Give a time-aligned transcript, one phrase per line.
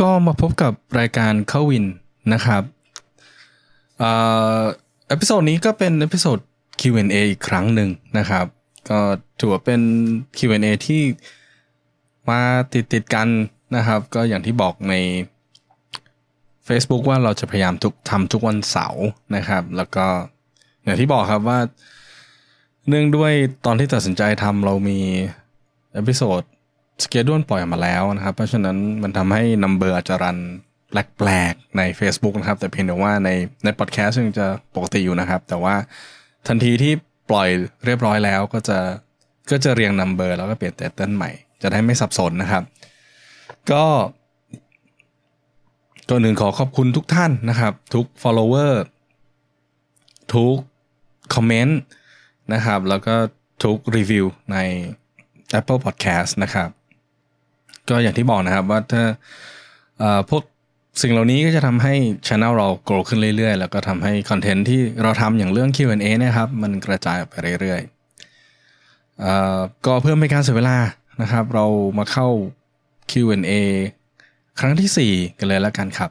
[0.00, 1.84] ก็มาพบกับรายการเข้าวิน
[2.32, 2.62] นะครับ
[3.98, 4.10] เอ่
[4.60, 4.62] อ
[5.08, 6.38] เอพิโซดนี้ก็เป็นเอพิโซด
[6.80, 8.46] Q&A อีกครั้งหนึ่งนะครับ
[8.90, 8.98] ก็
[9.38, 9.80] ถือว่าเป็น
[10.38, 11.02] Q&A ที่
[12.28, 12.40] มา
[12.72, 13.28] ติดติดกัน
[13.76, 14.94] นะครับ ก็อย่างที่บอกใน
[16.68, 19.04] Facebook ว่าเราจะพยายามทุกทำทุกวันเสาร์
[19.36, 20.06] นะครับ แล้วก็
[20.84, 21.58] อย่างที่บอกครับว่า
[22.88, 23.32] เนื่องด้วย
[23.66, 24.98] ตอนที่ตัดสินใจทำเรามี
[25.94, 26.42] episode
[27.04, 30.38] schedule ปล่อยออกมาแล้วนะครับ เพราะฉะนั้นมันทำให้ number อาจจะ run
[30.90, 33.30] แปลกๆใน Facebook นะครับ แต่เพียงแต่ว่าใน
[33.64, 35.74] ในพอดแคสต์ยังจะปกติอยู่นะครับ แต่ว่า
[36.48, 36.92] ทันทีที่
[37.30, 37.48] ปล่อย
[37.84, 38.78] เรียบร้อยแล้วก็จะ
[39.50, 41.30] ก็จะเรียง number แล้วก็เปลี่ยน title ใหม่
[41.62, 42.62] จะได้ไม่สับสนนะครับ
[43.72, 43.84] ก็
[46.08, 48.72] ก่อนอื่นขอขอบคุณทุกท่านนะครับ ทุก follower
[50.34, 50.56] ทุก
[51.34, 51.78] คอมเมนต์
[52.52, 53.14] นะครับ แล้วก็
[53.64, 54.56] ทุกรีวิวใน
[55.58, 56.68] Apple Podcast นะครับ
[57.90, 59.02] ก็อย่างที่บอกนะครับว่าถ้า
[60.30, 60.42] พวก
[61.02, 61.94] สิ่งเหล่านี้ก็จะทำให้
[62.28, 70.76] ช ANNEL เรา grow ขึ้นเรื่อยๆ แล้วก็ทำให้คอนเทนต์ที่เราทำอย่างเรื่อง Q&A นะครับ มันกระจายออกไปเรื่อยๆก็เพื่อไม่ให้การเสียเวลา
[71.22, 71.66] นะครับ เรา
[71.98, 72.28] มาเข้า
[73.10, 73.52] Q&A
[74.60, 76.10] ครั้งที่ 4 กันเลยแล้วกันครับ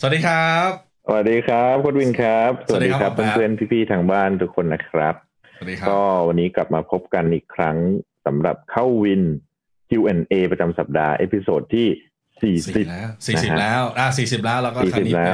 [0.00, 0.70] สวัสดีครับ
[1.06, 5.14] สวัสดีครับคุณวินครับ สวัสดีครับเพื่อนๆพี่ๆทางบ้านทุกคนนะครับ
[5.56, 7.76] สวัสดีครับ ก็วันนี้กลับมาพบกันอีกครั้ง
[8.26, 9.22] สำหรับเข้าวิน
[9.90, 11.86] Q&A ประจำสัปดาห์ episode ที่
[12.42, 15.32] สี่40แล้วสี่สิบนะฮะแล้วอ่าสี่สิบแล้วแล้วก็ครั้งนี้40แล้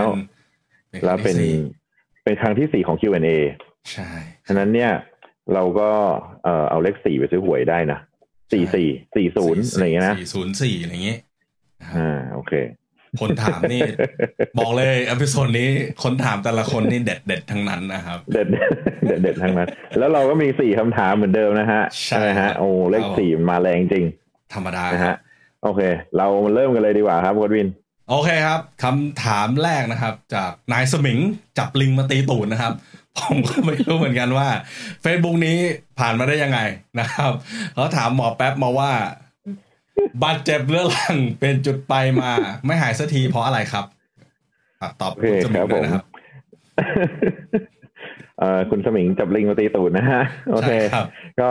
[0.91, 1.55] เป็นวแล้วเป็นครั้งที่สี่
[2.25, 3.29] เป็นครั้งที่4ของ Q&A
[3.93, 4.11] ใช่
[4.47, 4.93] ฉะนั้นเนี่ย
[5.55, 5.91] เราก็
[6.45, 7.99] เอ่อเอาเลข4ไปซื้อหวยได้นะ
[8.53, 11.19] 44 40อะไรอย่างเงี้ยนะสี่ศูนย์สี่อะไรอย่างเงี้ย
[11.81, 12.53] นะครับอ่าโอเค
[13.21, 13.83] คนถามนี่
[14.59, 15.71] บอกเลย episode นี้
[16.03, 18.47] คนถามแต่ละคนนี่เด็ดเด็ดๆทั้งนั้นนะครับ เด็ด
[19.07, 24.05] เด็ดเด็ดทั้งนั้น แล้วเราก็มีสี่คำถามเหมือนเดิมนะฮะ ใช่ไหมครัฮะบโอ้เลขเอาสี่มันมาแรงจริง
[24.55, 25.17] ธรรมดานะครัฮะ
[25.63, 25.81] โอเค
[26.17, 27.69] เรามาเริ่มกันเลยดีกว่าครับคุณวิน
[28.11, 31.19] โอเคครับคำถามแรกนะครับ จากนายสมิง
[31.59, 32.73] จับลิงมาตีตูดนะครับ
[33.19, 34.49] ผมก็ไม่รู้เหมือนกันว่า
[35.05, 35.57] Facebook นี้
[35.99, 36.59] ผ่านมาได้ยังไง
[37.01, 37.33] นะครับ
[37.75, 38.93] เขาถามหมอแป๊บมาว่า
[40.25, 42.31] บาดเจ็บเรื้อรังเป็นจุดไปมา
[42.67, 43.85] ไม่หายสักทีเพราะอะไรครับ
[44.81, 46.05] อะตอบโอเคณสมิคงรับเลผยมนะครับ
[48.39, 50.23] เอ่อคุณสมิงจับลิงมาตีตูดนะฮะ
[50.53, 51.07] โอเคใช่ครับ
[51.41, 51.51] ก็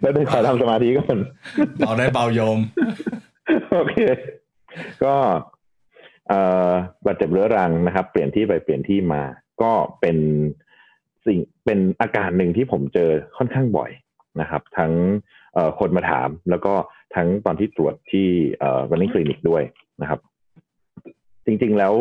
[0.00, 1.18] แล้วได้ขอทำสมาธิก่อน
[1.78, 2.58] เบาได้เบาโยม
[3.72, 3.96] โอเค
[5.04, 5.14] ก็
[6.28, 6.70] เอ่อ
[7.06, 9.22] บาดเจ็บเรื้อรังนะครับ เปลี่ยนที่ไปเปลี่ยนที่มา
[9.62, 10.16] ก็เป็น
[11.26, 13.90] สิ่งเป็นอาการหนึ่งที่ผมเจอค่อนข้างบ่อย
[14.40, 14.92] นะครับ ทั้ง
[15.78, 16.74] คนมาถาม แล้วก็
[17.14, 18.26] ทั้งตอนที่ตรวจที่
[18.90, 19.62] วันนี้คลินิกด้วย
[20.02, 20.20] นะครับ
[21.46, 21.94] จริงๆแล้ว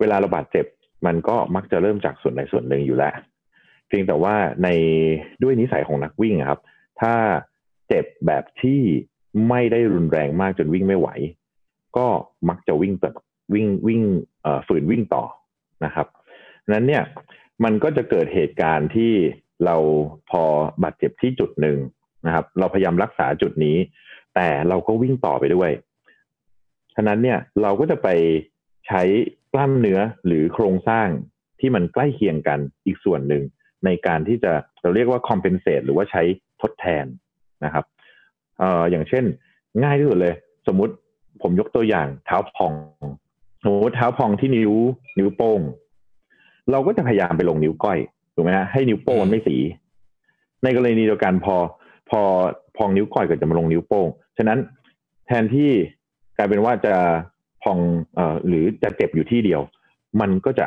[0.00, 0.66] เวลาเราบาดเจ็บ
[1.06, 3.14] มันก็มักจะเริ่มจากส่วนใดส่วนหนึ่งอยู่แล้ว
[3.88, 4.68] เพียงแต่ว่าใน
[5.42, 6.60] ด้วยนิสัยของนักวิ่งครับ
[7.00, 7.14] ถ้า
[7.88, 8.80] เจ็บแบบที่
[9.48, 11.08] ไม่ได้รุนแรงมากจนวิ่งไม่ไหว
[11.96, 12.06] ก็
[12.48, 13.14] มักจะวิ่งแบบ
[13.54, 14.02] วิ่งวิ่ง
[14.66, 15.24] ฝืนวิ่งต่อ
[15.84, 16.06] นะครับ
[16.72, 17.04] นั้นเนี่ย
[17.64, 19.12] มันก็จะเกิดเหตุการณ์ที่
[19.66, 19.76] เรา
[20.30, 20.42] พอ
[20.82, 21.78] บาดเจ็บที่จุดหนึ่ง
[22.26, 23.76] นะครับ เราพยายามรักษาจุดนี้
[24.34, 25.70] แต่เราก็วิ่งต่อไปด้วย
[26.94, 28.08] ฉะนั้นเนี่ยเราก็จะไป
[28.86, 29.02] ใช้
[29.52, 31.08] กล้ามเนื้อหรือโครงสร้าง
[31.60, 33.42] ที่มันใกล้เคียงกันอีกส่วนหนึ่ง
[33.84, 36.22] ในการที่จะเราเรียกว่า compensate หรือว่าใช้
[36.62, 37.04] ทดแทน
[37.64, 37.84] นะครับ
[38.58, 39.24] เอ่ออย่างเช่น
[39.82, 40.34] ง่ายที่สุดเลย
[40.66, 40.94] สมมุติ
[41.42, 42.72] ผมยกตัวอย่างเท้าพอง
[43.62, 44.72] สมมติเท้าพองที่นิ้ว
[45.18, 45.60] นิ้วโป้ง
[46.70, 47.98] เราก็จะพยายามไปลงนิ้วก้อย
[48.40, 49.56] ถูกไหมฮะให้นิ้วโป้งมันไม่สี
[50.64, 51.56] ในกรณีเดียวกันพอ
[52.10, 52.20] พอ
[52.76, 54.06] พองนิ้วก้อยก็จะมาลงนิ้วโป้ง
[54.38, 54.58] ฉะนั้น
[55.26, 55.70] แทนที่
[56.36, 56.94] กลายเป็นว่าจะ
[57.62, 57.78] พอง
[58.14, 59.60] เอ่อหรือจะเจ็บอยู่ที่เดียว
[60.20, 60.66] มันก็จะ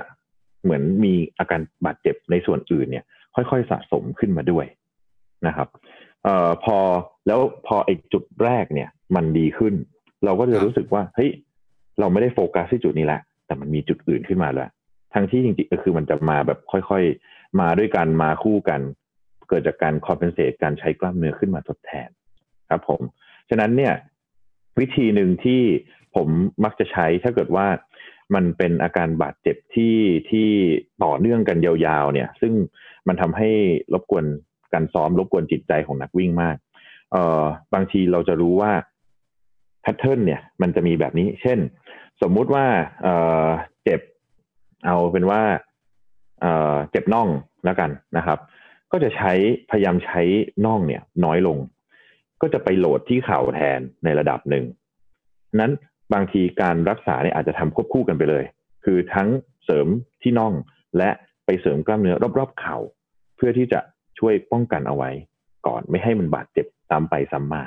[0.64, 3.06] เหมือนมีอาการบาดเจ็บในส่วนอื่นเนี่ย
[3.36, 4.66] ค่อยๆสะสมขึ้นมาด้วย
[5.48, 5.68] นะครับ
[6.24, 6.78] เอ่อพอ
[7.28, 9.74] แล้วพอไอ้จุดแรกเนี่ย มันดีขึ้น
[10.25, 11.30] เราก็จะรู้สึกว่าเฮ้ย
[12.00, 14.70] เราไม่ได้โฟกัสที่จุดนี้แหละ แต่มันมีจุดอื่นขึ้นมาแล้ว
[15.14, 18.82] ทั้งที่จริงๆก็คือมันจะมาแบบค่อยๆ มาด้วยกันมาคู่กัน
[19.50, 22.10] เกิดจากการ compensate การใช้กล้ามเนื้อขึ้นมาทดแทน
[22.70, 23.02] ครับ ผม
[23.50, 23.94] ฉะนั้นเนี่ย
[24.80, 25.62] วิธีหนึ่งที่
[26.16, 26.28] ผม
[26.64, 27.68] มักจะใช้ถ้าเกิดว่า
[28.36, 29.98] มันเป็นอาการบาดเจ็บที่
[30.30, 30.50] ที่
[31.04, 32.54] ต่อเนื่องกันยาวๆ เนี่ย ซึ่ง
[33.08, 33.50] มันทำให้
[33.94, 34.26] รบกวน
[34.74, 36.58] การซ้อมรบกวนจิตใจของนักวิ่งมาก
[37.12, 38.72] เอ่อบางทีเราจะรู้ว่า
[39.82, 41.60] แพทเทิร์นเนี่ย มันจะมีแบบนี้ เช่น
[42.22, 42.66] สมมุติว่า
[43.02, 43.16] เอ่
[43.46, 43.48] อ
[43.84, 44.02] เจ็บ
[44.86, 45.42] เอาเป็นว่า
[46.92, 47.28] เจ็บน่อง
[47.66, 48.40] แล้วกันนะครับ
[48.92, 49.31] ก็จะใช้
[49.72, 50.22] พยายามใช้
[50.66, 51.57] น่องเนี่ย น้อยลง
[52.42, 54.66] ก็จะไปโหลดที่เข่าแทนในระดับหนึ่ง
[55.60, 55.72] นั้น
[56.13, 58.44] บางทีการรักษาเนี่ยอาจจะทำควบคู่กันไปเลย
[58.86, 59.28] คือทั้ง
[59.66, 59.88] เสริม
[60.22, 60.54] ที่น่อง
[60.98, 61.10] และ
[61.45, 62.78] ไปเสริมกล้ามเนื้อรอบๆเข่า
[63.36, 63.80] เพื่อที่จะ
[64.19, 65.10] ช่วยป้องกันเอาไว้
[65.68, 67.63] ก่อนไม่ให้มันบาดเจ็บซ้ำไปซ้ำมา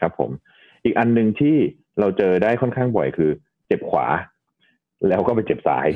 [0.00, 0.30] ครับผม
[0.84, 1.56] อีกอันหนึ่งที่
[2.00, 3.30] เราเจอได้ค่อนข้างบ่อยคือ
[3.66, 4.06] เจ็บขวา
[5.08, 5.88] แล้วก็ไปเจ็บซ้าย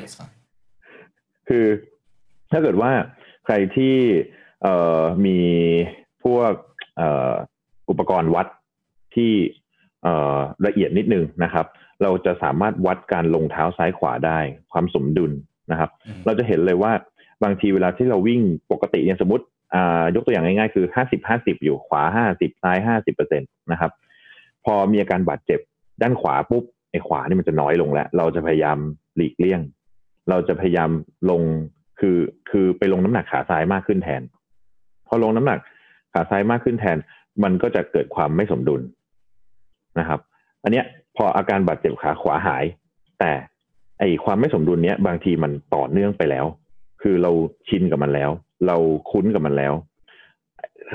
[1.48, 1.64] คือ
[2.50, 2.92] ถ้าเกิดว่า
[3.46, 3.94] ใครที่
[4.62, 5.38] เอ่อมี
[6.24, 6.52] พวก
[6.96, 7.32] เอ่อ
[7.90, 8.46] อุปกรณ์วัด
[9.14, 9.32] ที่
[10.02, 11.66] เอ่อละเอียดนิดนึงนะครับ
[12.02, 14.38] เราจะสามารถวัดการลงเท้าซ้ายขวาได้
[14.72, 15.32] ความสมดุล
[15.70, 15.90] นะครับ
[16.26, 16.92] เราจะเห็นเลยว่า
[17.44, 18.40] บางทีเวลาที่เราวิ่ง
[18.72, 23.90] ปกติอย่างสมมติอ่ายกตัวอย่างง่ายๆ คือห้าสิบห้าสิบอยู่ขวาห้าสิบซ้ายห้าสิบเปอร์เซ็นตนะครับ
[24.64, 25.60] พอมีอาการบาดเจ็บ
[26.02, 28.78] ด้านขวาปุ๊บไอ้ขวานี่มันจะน้อยลงแล้ว เราจะพยายาม
[29.16, 29.60] หลีกเลี่ยง
[30.28, 30.90] เราจะพยายาม
[31.30, 31.42] ลง
[32.00, 32.16] คือ
[32.50, 34.22] คือไปลงน้ำหนักขาซ้ายมากขึ้นแทน
[35.06, 35.58] พอลงน้ำหนัก
[36.12, 36.96] ขาซ้ายมากขึ้นแทน
[37.42, 38.80] มันก็จะเกิดความไม่สมดุล
[39.98, 40.20] นะครับ
[40.62, 40.84] อันเนี้ย
[41.16, 42.64] พออาการบาดเจ็บขาขวาหาย
[43.20, 43.32] แต่
[43.98, 46.46] ไอความไม่สมดุลเนี้ยบางทีมันต่อเนื่องไปแล้ว
[47.02, 47.30] คือเรา
[47.68, 48.30] ชินกับมันแล้ว
[48.66, 48.76] เรา
[49.10, 49.72] คุ้นกับมันแล้ว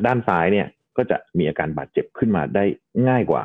[0.08, 2.64] ด้านซ้ายเนี่ยก็จะมีอาการบาดเจ็บขึ้นมาได้
[3.08, 3.44] ง่ายกว่า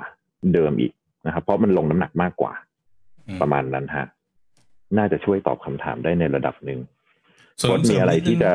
[0.54, 0.92] เดิมอีก
[1.26, 2.52] นะครับ เพราะมันลงน้ำหนักมากกว่า
[3.40, 4.06] ประมาณนั้นฮะ
[4.98, 6.80] น่าจะช่วยตอบคำถามได้ในระดับหนึ่ง
[7.60, 8.52] ส่วนโค้ชมีอะไรที่จะ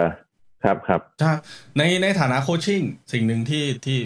[0.64, 1.38] ครับครับครับ
[1.78, 2.82] ในในฐานะ coaching
[3.14, 3.98] สิ่งหนึ่งที่ที่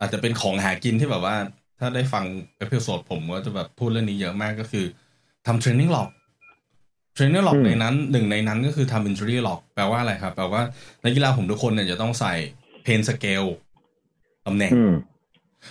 [0.00, 1.36] อาจจะเป็นของหากินที่แบบว่า
[1.78, 2.24] ถ้าได้ฟัง
[2.58, 4.84] episode ผมก็จะแบบพูดเรื่องนี้เยอะมากก็คือ
[5.46, 6.08] ทำ training log
[7.14, 10.62] training log อืมในนั้นหนึ่งในนั้นก็คือทำ injury log แปลว่าอะไรครับ แปลว่า
[11.02, 12.34] นักกีฬาผมทุกคนเนี่ยจะต้องใส่
[12.82, 13.44] pain scale
[14.46, 14.92] ตำแหน่งอืม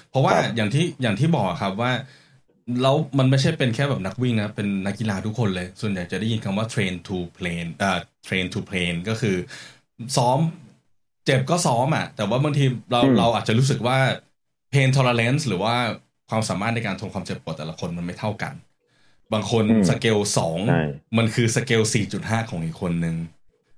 [0.09, 1.91] เพราะว่าครับอย่างที่อย่างที่บอกครับว่า
[2.81, 9.37] แล้วมันไม่ใช่เป็นแค่แบบนักวิ่งนะ เป็นนักกีฬาทุกคนเลย ส่วนใหญ่จะได้ยินคำว่า train to play เอ่อ train to play ก็คือ
[10.17, 10.39] ซ้อม
[11.25, 13.97] เจ็บก็ซ้อมอะ แต่ว่าบางทีเราอืมเราอาจจะรู้สึกว่า
[14.73, 15.75] pain tolerance หรือว่า
[16.29, 18.53] ความสามารถในการทนความเจ็บปวดแต่ละคนมันไม่เท่ากัน
[19.33, 20.81] บางคนอืมสเกลสองใช่
[21.17, 23.15] มันคือสเกลสี่จุดห้าของอีกคนหนึ่ง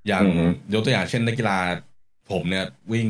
[0.07, 1.57] อย่างอือฮึยกตัวอย่างเช่นนักกีฬา
[2.31, 3.07] ผมเนี่ยวิ่ง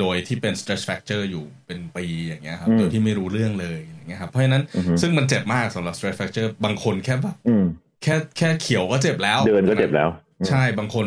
[0.00, 7.64] โดยที่เป็น stress fracture อยู่เป็นปีอย่างเงี้ยครับ โดยที่ไม่รู้เรื่องเลยอย่าง เงี้ยครับเพราะฉะนั้นอือฮึซึ่งมันเจ็บมากสำหรับ stress fracture บางคนแค่แบบอืม
[8.02, 10.08] แค่แค่เขียวก็เจ็บแล้ว เดินก็เจ็บแล้ว
[10.48, 11.06] ใช่บางคน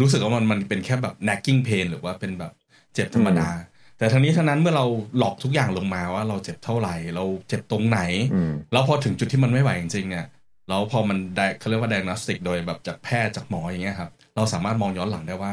[0.00, 2.52] รู้สึกว่ามันมันเป็นแค่แบบ nagging pain หรือว่าเป็นแบบ
[2.94, 3.50] เจ็บธรรมดา
[3.98, 4.86] แต่ทั้งนี้ทั้งนั้นเมื่อเรา
[5.18, 8.00] หลอกทุกอย่างลงมาว่าเราเจ็บเท่าไหร่ เราเจ็บตรงไหน
[8.34, 10.26] อืมแล้วพอถึงจุดที่มันไม่ไหวจริงๆเนี่ย
[10.68, 15.52] แล้วพอมันได้เขาเรียกว่า diagnostic โดยแบบจากแพทย์จากหมออย่างเงี้ยครับ เราสามารถมองย้อนหลังได้ว่า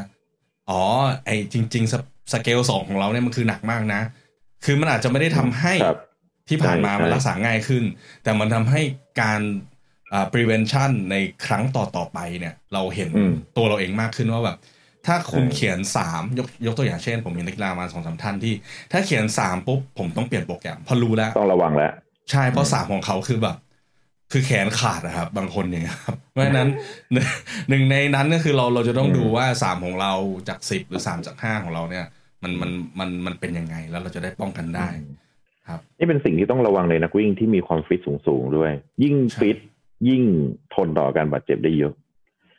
[0.69, 0.81] อ๋อ
[1.25, 1.95] ไอจริง ๆส
[2.33, 4.01] สเกลสองของเราเนี่ยมันคือหนักมากนะ
[4.65, 5.99] คือมันอาจจะไม่ได้ทำให้ครับ
[6.49, 7.83] ที่ผ่านมาใช่มันใช่รักษาง่ายขึ้น
[8.23, 8.81] แต่มันทำให้
[9.21, 9.41] การ
[10.13, 14.57] อ่า prevention ในครั้งต่อๆไปเนี่ย เราเห็นอืมตัวเราเองมากขึ้นว่าแบบ
[15.07, 18.53] ถ้าคุณใช่เขียนสามยกยกตัวอย่างเช่น ผมมีนักกีฬามาสองสามท่านที่
[18.91, 21.93] ถ้าเขียนสามปุ๊บผมต้องเปลี่ยนโปรแกรมเพอรู้แล้วต้องระวังแล้ว
[22.31, 23.57] ใช่เพราะสามของเขาคือแบบ
[24.31, 26.69] คือแขนขาดนะครับ บางคนอย่างเงี้ยครับเพราะฉะนั้น
[27.13, 27.25] หนึ่ง
[27.69, 30.13] หนึ่งในนั้นก็คือเราเราจะต้องดูว่าสามของเรา
[30.49, 32.05] จากสิบหรือสามจากห้าของเราเนี่ย
[32.43, 35.22] มันมันมันมันเป็นยังไงแล้วเราจะได้ป้องกันได้ครับ
[35.97, 38.71] นี่เป็นสิ่งที่ต้องระวังในนักวิ่งที่มีความฟิตสูงๆด้วย
[39.03, 39.57] ยิ่งใช่ฟิต
[40.09, 40.23] ยิ่ง
[40.75, 41.93] ทนต่ออาการบาดเจ็บได้เยอะ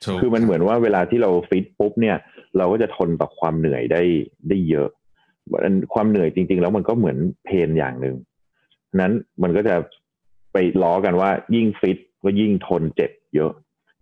[0.04, 2.16] ถูกคือมันเหมือนว่าเวลาที่เราฟิตปุ๊บเนี่ย
[2.56, 4.02] เราก็จะทนต่อความเหนื่อยได้
[4.48, 4.88] ได้เยอะ
[5.52, 8.16] มันความเหนื่อยจริง ๆ แล้วมันก็เหมือนเพนอย่างหนึ่ง
[9.00, 9.76] นั้นมันก็จะ
[10.52, 13.52] ไปล้อกันว่ายิ่งฟิตก็ยิ่งทนเจ็บเยอะ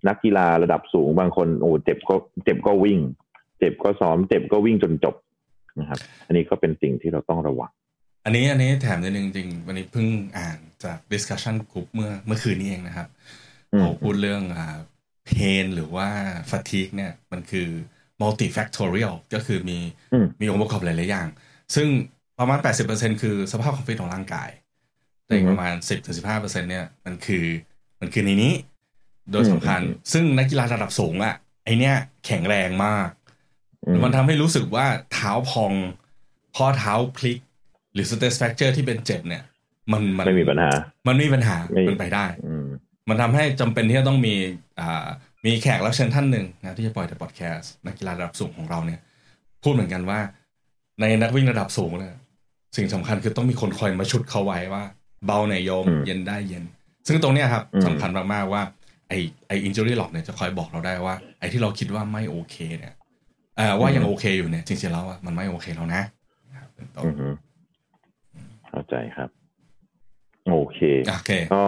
[0.09, 2.99] นักกีฬาระดับสูงบางคนโอ้เจ็บก็เจ็บก็วิ่ง
[3.59, 5.17] เจ็บก็ซ้อม เจ็บก็วิ่งจนจบ
[5.81, 7.71] นะครับ อันนี้ก็เป็นสิ่งที่เราต้องระวัง
[8.25, 10.07] อันนี้อันนี้แถมนิดนึงจริงๆวันนี้เพิ่ง
[10.39, 13.09] อ่านจาก discussion group เมื่อเมื่อคืนนี้เองนะครับ
[13.73, 14.79] อืมเขาพูดเรื่องอ่า
[15.29, 16.09] pain หรือว่า
[16.51, 17.69] fatigue เนี่ยมันคือ
[18.23, 19.79] multifactorial ก็คือมี
[20.13, 21.29] อืมมีองค์ประกอบหลาย ๆ อย่าง
[21.75, 21.89] ซึ่ง
[22.39, 24.51] ประมาณ 80%คือสภาพความฟิตของร่างกาย
[25.25, 25.75] แต่อีกอือฮึประมาณ
[26.19, 27.45] 10-15%เนี่ยมันคือ
[28.01, 28.55] มันคือในนี้
[29.33, 33.09] โดยสำคัญอืมซึ่งนักกีฬาระดับสูงอะไอเนี้ยแข็งแรงมาก
[33.87, 35.73] อืมมันทำให้รู้สึกว่าเท้าพอง
[36.57, 37.39] ข้อเท้าพลิก
[37.93, 39.43] หรือ stress fracture ที่เป็นเจ็บเนี่ย
[39.93, 40.71] มันมันไม่มีปัญหา
[41.07, 42.67] มันไม่มีปัญหาไม่เป็นไปได้อืม
[43.09, 44.35] มันทำให้จำเป็นที่จะต้องมี
[44.81, 45.07] อ่า
[45.47, 49.01] มีแขกรับเชิญท่านหนึ่งนะที่จะปล่อยแต่พอดแคสต์นักกีฬาระดับสูงของเราเนี่ย
[49.63, 50.21] พูดเหมือนกันว่า
[51.01, 52.13] ในนักวิ่งระดับสูงเลย
[52.77, 54.83] สิ่งสำคัญคือต้องมีคนคอยมาชุดเขาไว้ว่า
[55.27, 56.65] เบาในอยโยมอืมเย็นได้เย็น
[57.07, 58.63] ซึ่งตรงเนี้ยครับอืมสำคัญมากๆว่า
[59.09, 59.13] ไอ
[59.49, 62.95] ไออินจูรี่หลอกเนี่ยจะคอยบอกเราได้ว่า ไอที่เราคิดว่าไม่โอเคเนี่ย
[63.57, 66.03] เอ่อว่ายังโอเคอยู่เนี่ยจริงๆแล้วอะมันไม่โอเคแล้วนะ
[66.61, 67.29] ครับเป็นต้นอือฮึ
[68.73, 69.29] เข้าใจครับ
[70.51, 71.63] โอเคโอเค ก็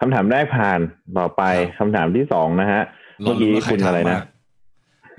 [0.00, 0.80] คำถามแรกผ่าน
[1.18, 1.42] ต่อไป
[1.76, 2.80] ครับคำถามที่สองนะฮะ
[3.20, 4.28] เมื่อกี้ว่าใคุณอะไรนะถามมา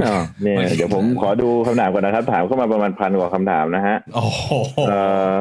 [0.05, 4.51] อ๋อเนี่ยไม่เดี๋ยวผมขอดูคำถามก่อนนะครับ ถามเข้ามาประมาณพันกว่าคำถามนะฮะโอ้โห
[4.88, 5.00] เอ่
[5.31, 5.36] อ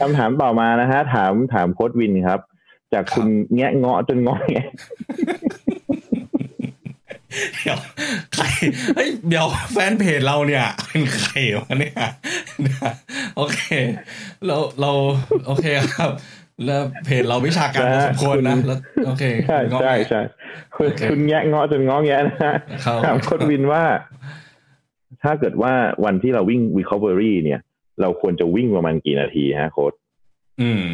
[0.00, 2.40] คำถามต่อมานะฮะ ถามถามโค้ดวินครับ
[2.92, 4.68] จากคุณแงะเงาะจนงอแงะ
[7.58, 7.78] เดี๋ยว
[8.34, 8.44] ใคร
[8.96, 11.96] เฮ้ยเดี๋ยวแฟนเพจเราเนี่ย เป็นใครวะเนี่ย
[13.36, 13.60] โอเค
[14.46, 14.90] เราเรา
[15.46, 16.10] โอเคครับ
[16.66, 20.20] แล้วเพจเราวิชาการพอสมควรนะแล้วโอเคใช่งอใช่แงใช่
[20.76, 23.82] คุณโอเคคุณแงะเงาะจนงอแงะนะฮะครับถามโค้ดวินว่า
[25.22, 25.72] ถ้าเกิดว่า
[26.04, 27.60] วันที่เราวิ่ง recovery เนี่ย
[28.00, 29.92] เราควรจะวิ่งประมาณกี่นาทีฮะโค้ด
[30.60, 30.86] อืม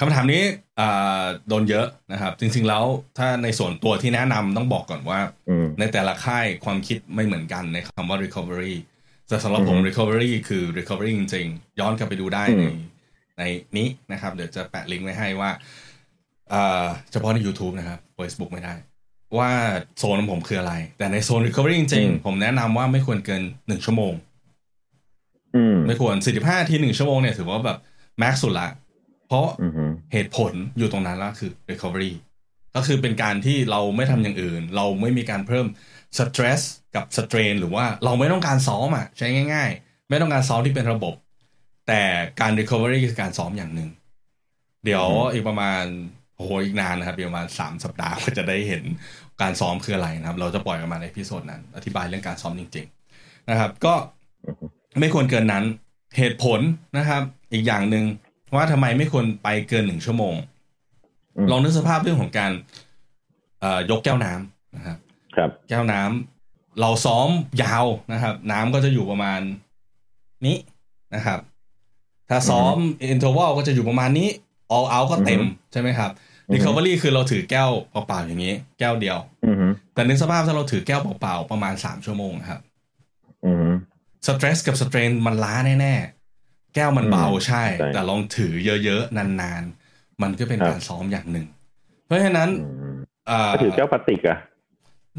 [0.00, 0.42] คำถามนี้
[0.80, 2.84] อ่าโดนเยอะนะครับ จริง ๆ แล้ว
[3.18, 8.74] ถ้าในส่วนตัวที่แนะนำต้องบอกก่อนว่าอืมในแต่ละค่ายความคิดไม่เหมือนกันในคำว่า recovery
[9.28, 12.74] แต่สำหรับผมอืม recovery คือ recovery จริงๆ ย้อนกลับไปดูได้อืในม
[13.38, 13.42] ใน
[13.76, 15.50] นี้นะครับ เดี๋ยวจะแปะลิงก์ไว้ให้ว่า
[16.52, 18.74] อ่าเฉพาะใน YouTube นะครับ Facebook ไม่ได้
[19.38, 19.50] ว่า
[19.98, 24.12] โซนของผมคืออะไร แต่ในโซน recovery จริงๆ ผมแนะนำว่าไม่ควรเกินหนึ่งชั่วโมง
[25.56, 27.78] อืมไม่ควร45ทีหนึ่งชั่วโมงเนี่ยถือว่าแบบ
[28.18, 28.68] แม็กสุดละ
[29.26, 32.12] เพราะอืมฮึเหตุผลอยู่ตรงนั้นแล้วคือ recovery
[32.76, 35.66] ก็คือเป็นการที่เราไม่ทำอย่างอื่น เราไม่มีการเพิ่ม
[36.18, 36.60] stress
[36.94, 41.14] กับ strain หรือว่าเราไม่ต้องการซ้อมอะใช้ง่าย ๆ ไม่ต้องการซ้อมที่เป็นระบบ
[41.88, 42.02] แต่
[42.40, 43.88] การ recovery คือการซ้อมอย่างหนึ่ง
[44.84, 45.84] เดี๋ยวอีกประมาณ
[46.36, 48.82] โอ้โหอีกนานนะครับอีกประมาณสามสัปดาห์ก็จะได้เห็น
[49.42, 52.86] การซ้อมคืออะไรนะครับ เราจะปล่อยออกมาในพิโซดนั้น อธิบายเรื่องการซ้อมจริง
[53.18, 53.94] ๆ นะครับ ก็
[55.00, 55.64] ไม่ควรเกินนั้น
[56.18, 56.60] เหตุผล
[56.98, 57.22] นะครับ
[57.52, 58.04] อีกอย่างหนึ่ง
[58.56, 60.34] ว่าทำไมไม่ควรไปเกินหนึ่งชั่วโมง
[61.36, 62.52] อืมลองนึกสภาพเรื่องของการ
[63.60, 64.98] เอ่อยกแก้วน้ำนะครับ
[65.38, 67.28] ครับแก้วน้ำเราซ้อม
[67.62, 69.40] ยาวนะครับ น้ำก็จะอยู่ประมาณ
[70.46, 70.56] นี้
[71.14, 71.40] นะครับ
[72.28, 74.28] ถ้าซ้อม interval ก็จะอยู่ประมาณนี้
[74.76, 76.10] all out ก็เต็มอือฮึใช่ไหมครับ
[76.50, 82.60] อือฮึ recovery คือเราถือแก้วเปล่าๆอย่างนี้ แก้วเดียวอืมฮึแต่นึกสภาพถ้าเราถือแก้วเปล่าๆประมาณสามชั่วโมงครับ
[83.44, 83.70] อืมฮึ
[84.26, 88.52] stress กับ strain มันล้าแน่ๆ แก้วมันเบาอืมใช่ใช่ แต่ลองถือ
[88.84, 91.46] เยอะๆ นานๆ มันก็เป็นครับการซ้อมอย่างหนึ่ง
[92.06, 94.38] เพราะฉะนั้นอืมเอ่อถ้าถือแก้วพลาสติกอะ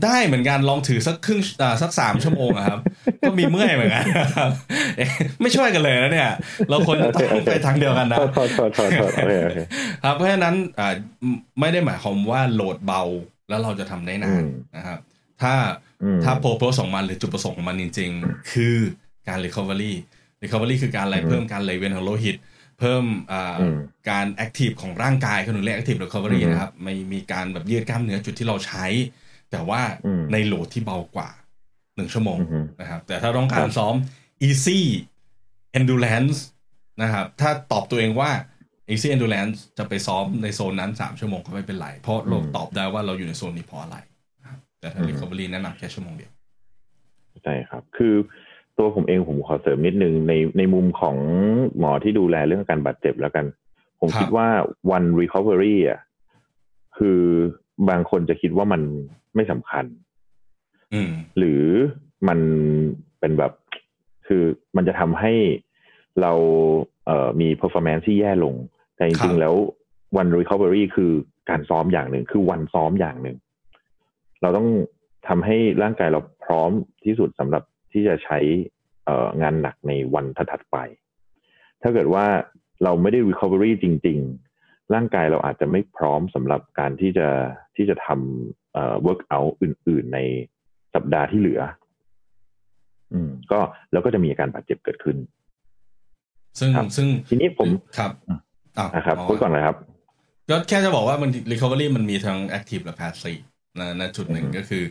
[0.04, 2.80] ได้เหมือนกันลองถือสักครึ่งอ่าสักสามชั่วโมงอะครับ
[3.22, 4.06] ก็มีเมื่อยเหมือนกัน
[4.38, 4.52] ครับ
[4.98, 5.10] เอ๊ะ
[5.42, 6.32] ไม่ช่วยกันเลยนะเนี่ย
[6.70, 9.60] เราควรจะต้องไปทางเดียวกันนะโทษโทษโทษโทษโทษโอเคโอเค
[10.04, 10.94] ครับเพราะฉะนั้นอ่า
[11.60, 13.04] ไม่ได้หมายความว่าโหลดเบา
[13.50, 15.00] แล้วเราจะทำได้นานอืมนะครับ
[15.42, 15.54] ถ้า
[16.04, 18.78] อืมถ้าโปรโพสของมันหรือจุดประสงค์ของมันจริง ๆ คือ
[19.28, 19.94] การ recovery
[20.44, 22.38] recovery คือการอะไรอืมเพิ่มการไหลเวียนของโลหิต
[22.80, 23.78] เพิ่มอ่าอืม
[24.10, 28.86] การ active ของร่างกายเขาถึงเรียก active recovery อืมนะครับไม่มีการแบบยืดกล้ามเนื้อจุดที่เราใช้
[29.52, 31.30] แต่ว่าอืมในโหลดที่เบากว่า
[31.96, 33.96] หนึ่งชั่วโมงอืมนะครับ แต่ถ้าต้องการครับซ้อม
[34.48, 34.80] easy
[35.80, 36.38] endurance
[37.02, 38.32] นะครับ ถ้าตอบตัวเองว่า
[38.92, 43.98] easy endurance จะไปซ้อมในโซนนั้น3ชั่วโมงก็ไม่เป็นไร เพราะเราตอบได้ว่าเราอยู่ในโซนนี้เพราะอะไร
[44.42, 46.32] นะครับแต่ถ้า recovery แนะนำแค่ชั่วโมงเดียว
[47.44, 48.16] ใช่ครับ คือ
[48.78, 51.16] ตัวผมเองผมขอเสริมนิดนึงในในมุมของ
[51.80, 53.46] หมอที่ดูแลเรื่องการบาดเจ็บแล้วกัน
[54.00, 54.48] ผมครับคิดว่า
[54.96, 56.00] one recovery อะ
[56.98, 57.22] คือ
[57.90, 58.82] บางคนจะคิดว่ามัน
[59.36, 59.86] ไม่สำคัญ
[60.94, 61.64] อืมหรือ
[62.28, 62.40] มัน
[63.20, 63.52] เป็นแบบ
[64.28, 64.44] คือ
[64.76, 65.34] มันจะทำให้
[66.22, 66.34] เรา
[67.06, 68.56] เอ่อมี performance ที่แย่ลง
[68.96, 69.56] แต่จครัริงบๆแล้ว
[70.22, 71.12] one recovery คือ
[71.50, 73.38] การซ้อมอย่างหนึ่ง คือวันซ้อมอย่างหนึ่ง
[74.42, 74.68] เราต้อง
[75.28, 76.72] ทำให้ร่างกายเราพร้อม
[77.06, 78.40] ที่สุดสำหรับที่จะใช้
[79.06, 80.78] เอ่องานหนักในวันถัดๆไป
[81.82, 82.26] ถ้าเกิดว่า
[82.84, 84.49] เราไม่ได้ recovery จริง ๆ
[84.94, 87.28] ร่างกายเราอาจจะไม่พร้อมสำหรับการที่จะ
[87.76, 90.20] ที่จะทำเอ่อ workout อื่น ๆ ใน
[90.94, 91.62] สัปดาห์ที่เหลือ
[93.14, 93.60] อืม ก็
[93.92, 95.18] แล้วก็จะมีอาการบาดเจ็บเกิดขึ้น
[96.60, 99.78] ซึ่งครับซึ่งทีนี้ผมครับอะนะครับอ๋อพูดก่อนเลยครับ
[100.50, 103.44] ก็แค่จะบอกว่ามัน recovery มันมีทั้ง active และ passive
[103.80, 104.84] นะนะจุดหนึ่งอืมก็คือ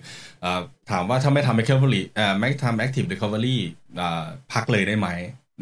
[0.44, 3.56] อ่าถามว่าถ้าไม่ทำ recovery อ่าไม่ทำ active recovery
[4.00, 5.08] อ่าพักเลยได้ไหม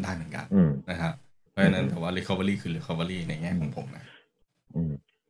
[0.03, 1.13] ได้เหมือนกันอืมนะครับ
[1.51, 4.16] เพราะฉะนั้นอืมแต่ว่า recovery คือ recovery ในแง่ของผมนะอืม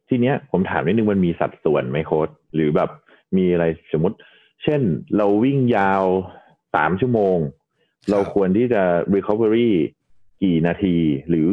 [0.09, 2.89] ทีเนี้ยผมถามนิดนึงมันมีสัดส่วนไหมโค้ดหรือแบบ
[3.37, 4.17] มีอะไรสมมติ
[4.63, 4.81] เช่น
[5.17, 6.03] เราวิ่งยาว
[6.75, 7.37] สามชั่วโมง
[8.11, 8.81] เราควรที่จะ
[9.15, 9.69] recovery
[10.43, 10.95] กี่นาที
[11.29, 11.45] หรือ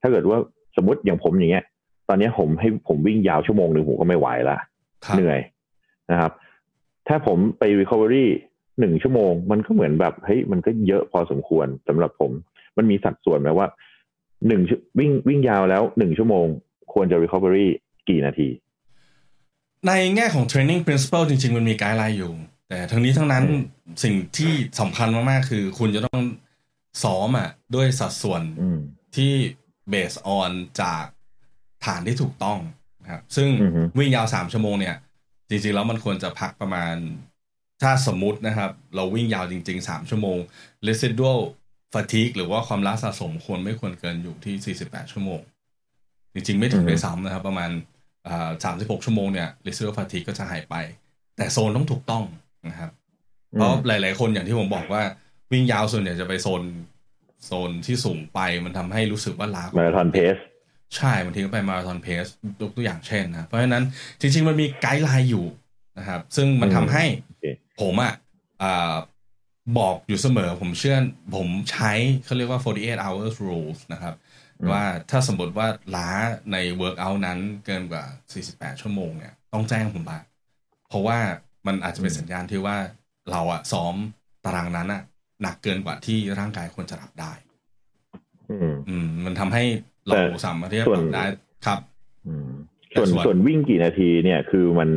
[0.00, 0.38] ถ้าเกิดว่า
[0.76, 1.64] สมมติอย่างผมอย่างเงี้ย
[2.08, 4.58] ตอนเนี้ยผมให้ผมวิ่งยาวชั่วโมงหนึ่งผมก็ไม่ไหวละ
[5.04, 5.40] ครับเหนื่อย
[6.10, 6.32] นะครับ
[7.08, 8.26] ถ้าผมไป recovery
[8.80, 12.30] หนึ่งชั่วโมง มันก็เหมือนแบบเฮ้ยมันก็เยอะพอสมควรสำหรับผม
[12.76, 13.66] มันมีสัดส่วนไหมว่า
[14.48, 14.62] หนึ่ง
[14.98, 16.46] วิ่งวิ่งยาวแล้วหนึ่งชั่วโมง
[16.92, 17.66] ควรจะ recovery
[18.08, 18.48] กี่นาที
[19.86, 22.32] ในแง่ของ training principle จริง ๆ มันมีไกด์ไลน์อยู่
[22.68, 23.44] แต่ทั้งนี้ทั้งนั้น
[24.04, 26.22] สิ่งที่สำคัญมาก ๆ คือ คุณจะต้อง
[27.02, 28.42] ซ้อมอะด้วยสัดส่วน
[29.16, 29.32] ที่
[29.92, 30.50] based on
[30.80, 31.04] จาก
[31.86, 32.58] ฐานที่ถูกต้อง
[33.02, 33.48] นะครับซึ่ง
[33.98, 34.96] วิ่งยาวสามชั่วโมงเนี่ย
[35.48, 36.94] จริง ๆ แล้วมันควรจะพักประมาณ
[37.82, 40.38] ถ้าสมมุตินะครับ เราวิ่งยาวจริงๆสามชั่วโมง
[40.88, 41.40] residual
[41.94, 45.40] fatigue หรือว่าความล้าสะสมควรไม่ควรเกินอยู่ที่ 48 ชั่วโมง
[46.34, 47.70] จริงๆ ไม่ถึงด้วยซ้ำนะครับ ประมาณ
[48.64, 50.74] สามสิบหกชั่วโมงเนี่ย residual fatigue ก็จะหายไป
[51.36, 52.24] แต่โซนต้องถูกต้อง
[52.68, 52.90] นะครับ
[53.52, 55.02] เพราะหลาย ๆ คนอย่างที่ผมบอกว่า
[55.52, 56.62] วิ่งยาวส่วนใหญ่จะไปโซน
[57.46, 60.34] โซนที่สูงไปมันทำให้รู้สึกว่าล้ามาราธอนเพส
[60.96, 62.24] ใช่บางทีก็ไปมาราธอนเพส
[62.60, 63.84] ยกตัวอย่างเช่นนะเพราะฉะนั้น
[64.20, 65.46] จริง ๆ มันมีไกด์ไลน์อยู่
[65.98, 67.04] นะครับ ซึ่งมันทำให้
[67.80, 68.14] ผมอะ
[69.78, 70.96] บอกอยู่เสมอผมเชื่อ
[71.36, 71.92] ผมใช้
[72.24, 74.14] เขาเรียกว่า 48 hours rules นะครับ
[74.70, 76.08] ว่าถ้าสมมติว่าล้า
[76.52, 78.04] ใน workout นั้นเกินกว่า
[78.42, 80.22] 48 ชั่วโมงเนี่ยต้องแจ้งผมบ้าง
[80.88, 81.18] เพราะว่า
[81.66, 82.76] มันอาจจะเป็นสัญญาณที่ว่า
[83.30, 83.94] เราอะซ้อม
[84.44, 85.02] ตารางนั้นอะ
[85.42, 87.32] หนักเกินกว่าที่ร่างกายควรจะรับได้
[88.88, 89.64] อืม มันทำให้
[90.06, 90.14] เรา
[90.46, 91.24] สามารถที่จะรับได้
[91.66, 91.80] ครับ
[92.96, 94.90] ส่วนส่วนวิ่งกี่นาทีเนี่ยคือมัน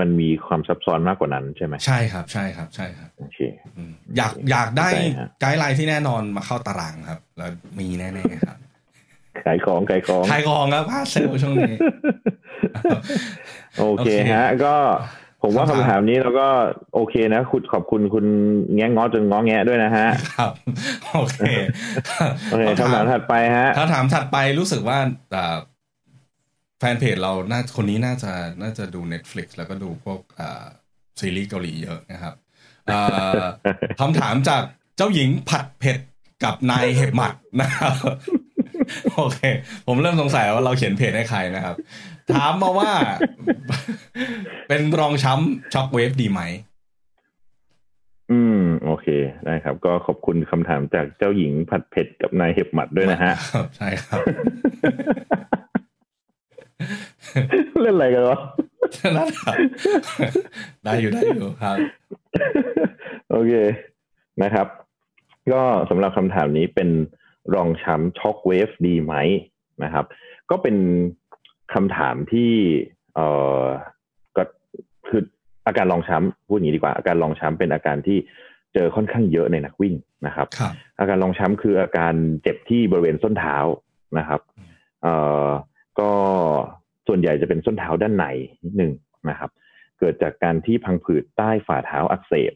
[0.00, 3.38] มันมีความซับซ้อนมากกว่านั้นใช่ไหมใช่ครับ ใช่ครับ ใช่ครับโอเค
[4.16, 4.88] อยากอยากได้
[5.40, 8.58] ไกด์ไลน์ที่แน่นอนมาเข้าตารางครับ แล้วมีแน่ๆครับ
[9.46, 11.76] ขายของขายของขายของครับพาเซลช่วงนี้
[13.80, 14.74] โอเคฮะ ก็
[15.42, 16.48] ผมว่าคำถามนี้เราก็
[16.94, 18.26] โอเคนะคุณขอบคุณคุณ
[18.74, 20.52] แง้งง้อจนง้อแงะด้วยนะฮะ ครับ
[21.14, 21.40] โอเค
[22.50, 24.98] โอเคคำถามถัดไปฮะคำถามถัดไปรู้สึกว่า
[26.78, 30.20] แฟนเพจเราน่าคนนี้น่าจะน่าจะดู Netflix แล้วก็ดูพวก
[31.20, 32.34] ซีรีส์เกาหลีเยอะนะครับ
[34.00, 34.62] คำถามจาก
[34.96, 35.98] เจ้าหญิงผัดเผ็ด
[36.44, 37.94] กับนายเห็บหมัดนะครับ
[39.16, 39.40] โอเค
[39.86, 41.76] ผมเริ่มสงสัยว่าเราเขียนเพจให้ใครนะครับ
[42.34, 42.92] ถามมาว่า
[44.68, 46.40] เป็นรองช้ำช็อกเวฟดีไหม
[48.32, 49.06] อืม โอเค
[49.46, 53.32] ได้ครับ ก็ขอบคุณคำถามจากเจ้าหญิงผัดเผ็ดกับนายเห็บหมัดด้วยนะฮะ
[53.76, 54.20] ใช่ครับ
[57.80, 58.38] เล่นอะไรกันวะ
[59.16, 59.54] นั่นครับ
[60.84, 61.76] ได้อยู่ได้อยู่ครับ
[63.30, 63.52] โอเค
[64.42, 64.66] นะครับ
[65.52, 66.88] ก็สำหรับคำถามนี้เป็น
[67.54, 69.14] รองช้ำช็อกเวฟดีไหม
[69.84, 70.04] นะครับ
[70.50, 70.76] ก็เป็น
[71.74, 72.52] คำถามที่
[73.14, 73.26] เอ่
[73.62, 73.64] อ
[74.36, 74.42] ก็
[75.08, 75.22] คือ
[75.66, 78.18] อาการรองช้ำพูดอย่างนี้ดีกว่า อาการรองช้ำเป็นอาการที่
[78.74, 79.94] เจอค่อนข้างเยอะในนักวิ่ง
[80.26, 80.46] นะครับ
[80.98, 83.56] อาการรองช้ำคืออาการเจ็บที่บริเวณส้นเท้า
[84.18, 84.40] นะครับ
[85.02, 85.14] เอ่
[85.46, 85.48] อ
[86.00, 86.10] ก็
[87.08, 88.24] ส่วนใหญ่จะเป็นส้นเท้าด้านใน
[88.64, 88.92] นิดนึง
[89.30, 89.50] นะครับ
[89.98, 92.52] เกิดจากการที่พังผืดใต้ฝ่าเท้าอักเสบ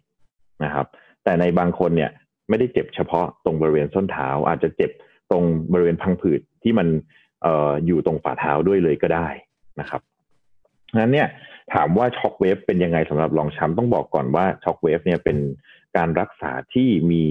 [0.64, 0.86] นะครับ
[1.24, 2.10] แต่ในบางคนเนี่ย
[2.52, 4.90] ไม่ได้เจ็บเฉพาะตรงบริเวณส้นเท้า อาจจะเจ็บ
[5.30, 9.28] ตรงบริเวณพังผืดที่มันเอ่ออยู่ตรงฝ่าเท้าด้วยเลยก็ได้
[9.80, 10.00] นะครับ
[11.00, 11.28] นั้นเนี่ย
[11.74, 15.38] ถามว่า shockwave เป็นยังไงสำหรับรองช้ำต้องบอกก่อนว่า shockwave เนี่ยเป็น
[15.96, 17.24] การรักษาที่มี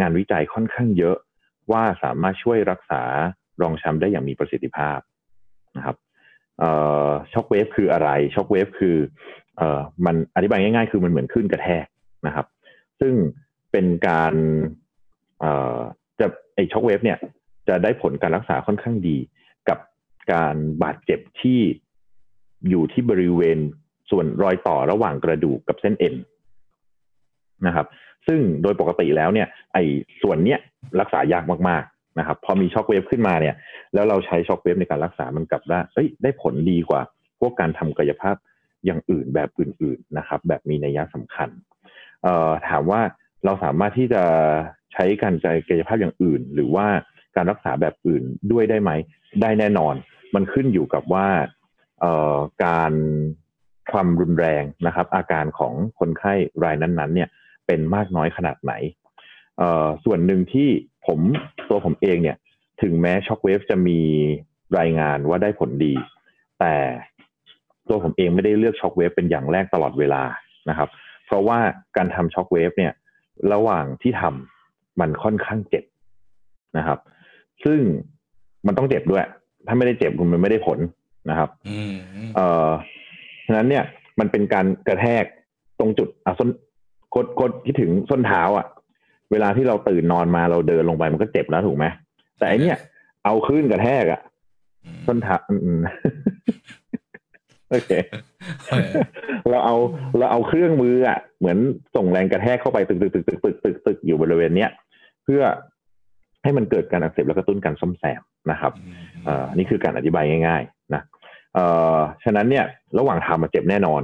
[0.00, 1.16] งานวิจัยค่อนข้างเยอะ
[1.72, 3.02] ว่าสามารถช่วยรักษา
[3.62, 4.98] รองช้ำได้อย่างมีประสิทธิภาพ
[5.76, 5.96] นะครับ
[7.32, 8.96] shockwave คืออะไร shockwave คือเอ่
[9.60, 9.62] อ
[10.06, 11.86] มันอธิบายง่ายๆ คือมันเหมือนคลื่นกระแทก
[12.26, 12.46] นะครับ
[13.00, 13.14] ซึ่ง
[13.74, 14.34] เป็นการ
[15.40, 15.78] เอ่อ
[16.20, 17.18] จะไอ shockwave เนี่ย
[17.68, 19.16] จะได้ผลการรักษาค่อนข้างดี
[19.68, 19.78] กับ
[20.32, 21.60] การบาดเจ็บที่
[22.68, 23.58] อยู่ที่บริเวณ
[24.10, 26.14] ส่วนรอยต่อระหว่างกระดูกกับเส้นเอ็น
[27.66, 27.86] นะครับ
[28.26, 29.78] ซึ่งโดยปกติแล้วเนี่ย ไอ
[30.22, 30.58] ส่วนเนี้ย
[31.00, 33.54] รักษายากมากๆนะครับ พอมี shockwave ขึ้นมาเนี่ย
[33.94, 37.00] แล้วเราใช้ shockwave ในการรักษามันกลับได้เอ้ยได้ผลดีกว่า
[37.40, 38.36] พวกการทำกายภาพ
[38.84, 41.48] อย่างอื่นแบบอื่น ๆนะครับ แบบมีนัยสำคัญ
[42.22, 43.00] เอ่อถามว่า
[43.44, 44.22] เราสามารถที่จะ
[44.92, 46.86] ใช้การกายภาพอย่างอื่น หรือว่า
[47.36, 48.90] การรักษาแบบอื่นด้วยได้ไหม
[49.42, 49.94] ได้แน่นอน
[50.34, 51.26] มันขึ้นอยู่กับว่า
[52.64, 52.92] การ
[53.92, 57.28] ความรุนแรงนะครับ อาการของคนไข้รายนั้นๆ เนี่ย
[57.66, 58.72] เป็นมากน้อยขนาดไหน
[60.04, 60.68] ส่วนหนึ่งที่
[61.06, 61.20] ผม
[61.68, 62.36] ตัวผมเองเนี่ย
[62.82, 64.00] ถึงแม้ shockwave จะมี
[64.78, 65.94] รายงานว่าได้ผลดี
[66.60, 66.74] แต่
[67.88, 70.22] ตัวผมเองไม่ได้เลือก shockwave เป็นอย่างแรกตลอดเวลา
[70.68, 70.88] นะครับ
[71.26, 71.58] เพราะว่า
[71.96, 72.92] การทำ shockwave เนี่ย
[73.52, 75.84] ระหว่างที่ทำมันค่อนข้างเจ็บ
[76.78, 76.98] นะครับ
[77.64, 77.80] ซึ่ง
[78.66, 79.24] มันต้องเจ็บด้วย
[79.66, 80.78] ถ้าไม่ได้เจ็บมันไม่ได้ผล
[81.30, 81.48] นะครับ
[82.36, 82.68] เอ่อ
[83.46, 83.84] ฉะนั้นเนี่ย
[84.18, 85.24] มันเป็นการกระแทก
[85.78, 86.48] ตรงจุดอะส้น
[87.14, 88.66] กดกดที่ถึงส้นเท้าอะ
[89.30, 91.86] เวลาที่เราตื่นนอนมาเราเดินลงไปมันก็เจ็บแล้วถูกไหม
[92.38, 92.78] แต่อันเนี้ย
[93.24, 94.20] เอาขึ้นกระแทกอะ
[95.06, 95.36] ส้นเท้า
[97.70, 97.90] โอเค
[99.50, 99.76] เราเอา
[100.18, 101.58] เราเอาเครื่องมืออะ เหมือน
[101.96, 104.70] ส่งแรงกระแทกเข้าไปตึกตึกตึกตึกตึกตึกตึกอยู่บริเวณเนี้ย
[105.24, 105.42] เพื่อ
[106.42, 108.72] ให้มันเกิดการอักเสบแล้วกระตุ้นการซ่อมแซมนะครับ
[109.24, 111.02] เอ่อนี่คือการอธิบายง่าย ๆ นะ
[111.54, 111.64] เอ่
[111.96, 112.64] อฉะนั้นเนี่ย
[112.98, 114.02] ระหว่างทำมาเจ็บแน่นอน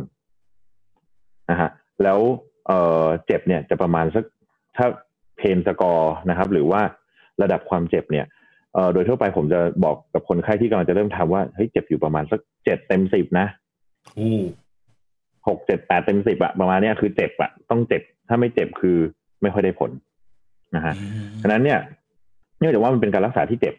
[1.51, 1.71] นะฮะ
[2.03, 2.19] แล้ว
[2.67, 4.25] เอ่อเจ็บเนี่ยจะประมาณสัก
[4.77, 4.87] ถ้า
[5.37, 6.83] เพนสกอร์นะครับ หรือว่า
[7.43, 8.40] ระดับความเจ็บเนี่ยเอ่อ
[8.93, 13.47] โดยทั่วไปผมจะบอกกับคนไข้ที่กำลังจะเริ่มทำว่าเฮ้ยเจ็บอยู่ประมาณสักเจ็ดเต็มสิบนะ
[14.19, 14.41] อู้
[15.49, 18.97] หกเจ็ดแปดเต็มสิบอะประมาณเนี้ยคือเจ็บอะต้องเจ็บ ถ้าไม่เจ็บคือ
[19.43, 19.91] ไม่ค่อยได้ผล
[20.77, 20.95] นะฮะ
[21.43, 21.79] ฉะนั้นเนี่ย
[22.59, 23.75] เนื่องจากว่ามันเป็นการรักษาที่เจ็บ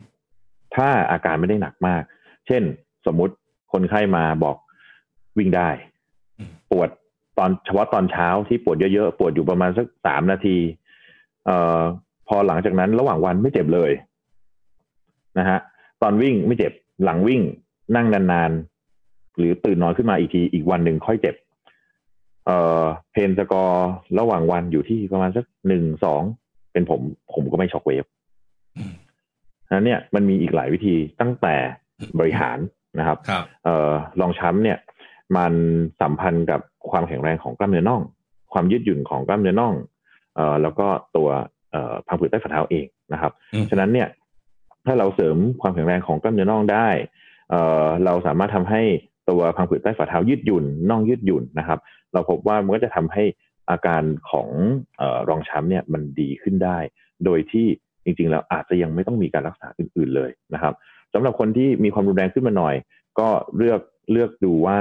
[0.75, 2.03] ถ้าอาการไม่ได้หนักมาก
[2.47, 2.63] เช่น
[3.05, 3.33] สมมุติ
[3.71, 4.55] คนไข้มาบอก
[5.37, 5.69] วิ่งได้
[6.71, 6.89] ปวด
[7.37, 10.57] ตอนเฉพาะตอนเช้าที่ปวดเยอะๆ ปวดอยู่ประมาณสักสามนาที
[11.45, 11.81] เอ่อ
[12.27, 13.91] พอหลังจากนั้นระหว่างวันไม่เจ็บเลย
[15.39, 15.59] นะฮะ
[16.01, 17.41] ตอนวิ่งไม่เจ็บหลังวิ่ง
[17.95, 21.35] นั่งนานๆ หรือตื่นนอนขึ้นมาอีกทีอีกวันหนึ่งค่อยเจ็บ
[22.45, 23.89] เอ่อเพนสกอร์
[24.19, 26.21] ระหว่างวันอยู่ที่ประมาณสักหนึ่งสอง
[26.71, 27.01] เป็นผม
[27.33, 28.05] ผมก็ไม่ช็อกเวฟ
[29.73, 31.55] นั้นเนี่ยมันมีอีกหลายวิธีตั้งแต่
[32.19, 32.57] บริหาร
[32.99, 33.91] นะครับครับเอ่อ
[34.21, 34.77] รองช้ำเนี่ย
[35.37, 35.53] มัน
[36.01, 38.01] สัมพันธ์กับความแข็งแรงของกล้ามเนื้อน่อง
[38.53, 39.73] ความยืดหยุ่นของกล้ามเนื้อน่อง
[40.35, 41.29] เอ่อแล้วก็ตัว
[41.71, 44.07] เอ่อพังผืดใต้ฝ่าเท้าเองนะครับอืมฉะนั้นเนี่ย
[44.85, 46.87] ถ้าเราเสริมความแข็งแรงของกล้ามเนื้อน่องได้
[47.49, 48.81] เอ่อเราสามารถทำให้
[49.29, 51.79] ตัวพังผืดใต้ฝ่าเท้ายืดหยุ่นน่องยืดหยุ่นนะครับ
[52.13, 53.23] เราพบว่ามันก็จะทำให้
[53.69, 54.49] อาการของ
[54.97, 56.77] เออรองช้ำเนี่ยมันดีขึ้นได้
[57.25, 57.65] โดยที่
[58.03, 60.73] จริง ๆ แล้วอาจจะยังไม่ต้องมีการรักษาอื่น ๆเลยนะครับ
[61.13, 62.75] สำหรับคนที่มีความรุนแรงขึ้นมาหน่อย
[63.19, 64.77] ก็เลือกเลือกดูว่า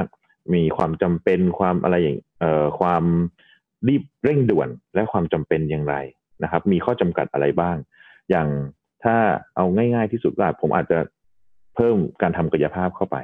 [0.54, 3.04] มีความจำเป็นความอะไรอย่างเอ่อความ
[3.88, 5.94] รีบเร่งด่วนและความจำเป็นอย่างไร
[6.42, 7.76] นะครับ มีข้อจำกัดอะไรบ้าง
[8.30, 8.48] อย่าง
[9.04, 9.16] ถ้า
[9.56, 10.98] เอาง่าย ๆที่สุดก็ผมอาจจะ
[11.74, 13.16] เพิ่มการทำกายภาพเข้าไป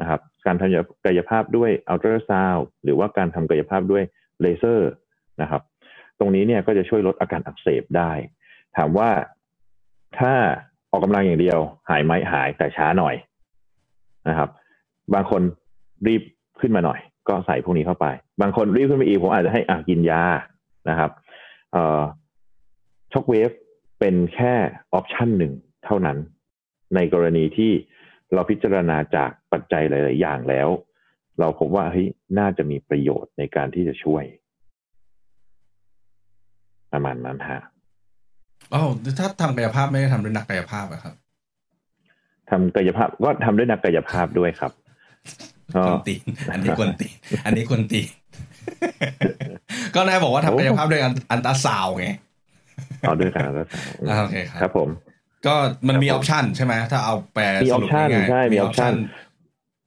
[0.00, 4.02] นะครับ การทำกายภาพด้วยอัลตราซาวหรือว่าการทำกายภาพด้วย
[4.40, 4.90] เลเซอร์
[5.42, 5.62] นะครับ
[6.18, 8.12] ตรงนี้เนี่ยก็จะช่วยลดอาการอักเสบได้
[8.76, 9.10] ถามว่า
[10.18, 10.32] ถ้า
[10.90, 11.58] ออกกำลังอย่างเดียว
[11.90, 13.14] หายไหมหายแต่ช้าหน่อย
[14.28, 14.48] นะครับ
[15.14, 15.42] บางคน
[16.06, 16.22] รีบ
[16.60, 18.06] ขึ้นมาหน่อย ก็ใส่พวกนี้เข้าไป
[18.40, 20.22] บางคนรีบขึ้นมาอีกผมอาจจะให้อะกินยา
[20.88, 21.10] นะครับ
[21.72, 22.00] เอ่อ
[23.12, 23.50] ช็อคเวฟ
[24.00, 24.54] เป็นแค่
[24.92, 25.52] ออปชันหนึ่ง
[25.84, 26.18] เท่านั้น
[26.94, 27.72] ในกรณีที่
[28.32, 30.68] เราพิจารณาจากปัจจัยหลาย ๆ อย่างแล้ว
[31.40, 32.06] เราพบว่าเฮ้ย
[32.38, 34.24] น่าจะมีประโยชน์ในการที่จะช่วย
[36.92, 37.60] ประมาณนั้นฮะ
[38.74, 38.82] อ๋อ
[39.18, 41.14] ถ้าทำกายภาพไม่ได้ทำด้วยนักกายภาพอะครับ
[42.50, 44.72] ทำกายภาพก็ทำด้วยนักกายภาพด้วยครับ
[45.74, 48.08] ก็คนตีนอันนี้คนตีนอันนี้คนตีน
[49.94, 52.08] ก็นายบอกว่าทำกายภาพด้วยอันอันตราซาวด์ไง
[53.02, 53.66] เอาด้วยกันแล้ว
[54.10, 54.88] อ่าโอเคครับครับผม
[55.46, 55.54] ก็
[55.88, 58.94] มันมีคอรับอปชันใช่ไหมถ้าเอาแปลมีสรุป option ง่ายๆใช่มี option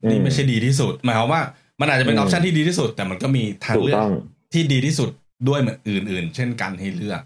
[0.10, 1.42] นี่อืมไม่ใช่ดีที่สุด หมายความว่า
[1.82, 4.12] มันอาจจะเป็นออือมปชันที่ดีที่สุด แต่มันก็มีทางถูกเลือกต้อง
[4.54, 5.10] ที่ดีที่สุด
[5.50, 7.22] ด้วยเหมือนอื่น ๆ เช่นกันให้เลือก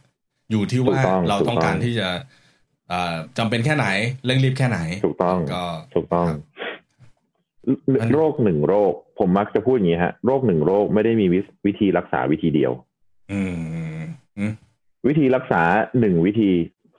[0.51, 2.07] อยู่ที่ว่าถูกต้องเราต้องการถูกต้องที่จะ
[2.89, 3.87] เอ่อจำเป็นแค่ไหน
[4.25, 5.63] เร่งรีบแค่ไหน ถูกต้องก็
[5.95, 6.39] ถูกต้องครับ
[8.13, 12.71] โรโรคหนึ่งโรค ผมมักจะพูดอย่างนี้ฮะ โรคหนึ่งโรคไม่ได้มีวิวิธีรักษาวิธีเดียว
[13.31, 14.01] อืม
[14.37, 14.53] อืม
[15.07, 15.63] วิธีรักษา
[15.99, 16.51] หนึ่งวิธี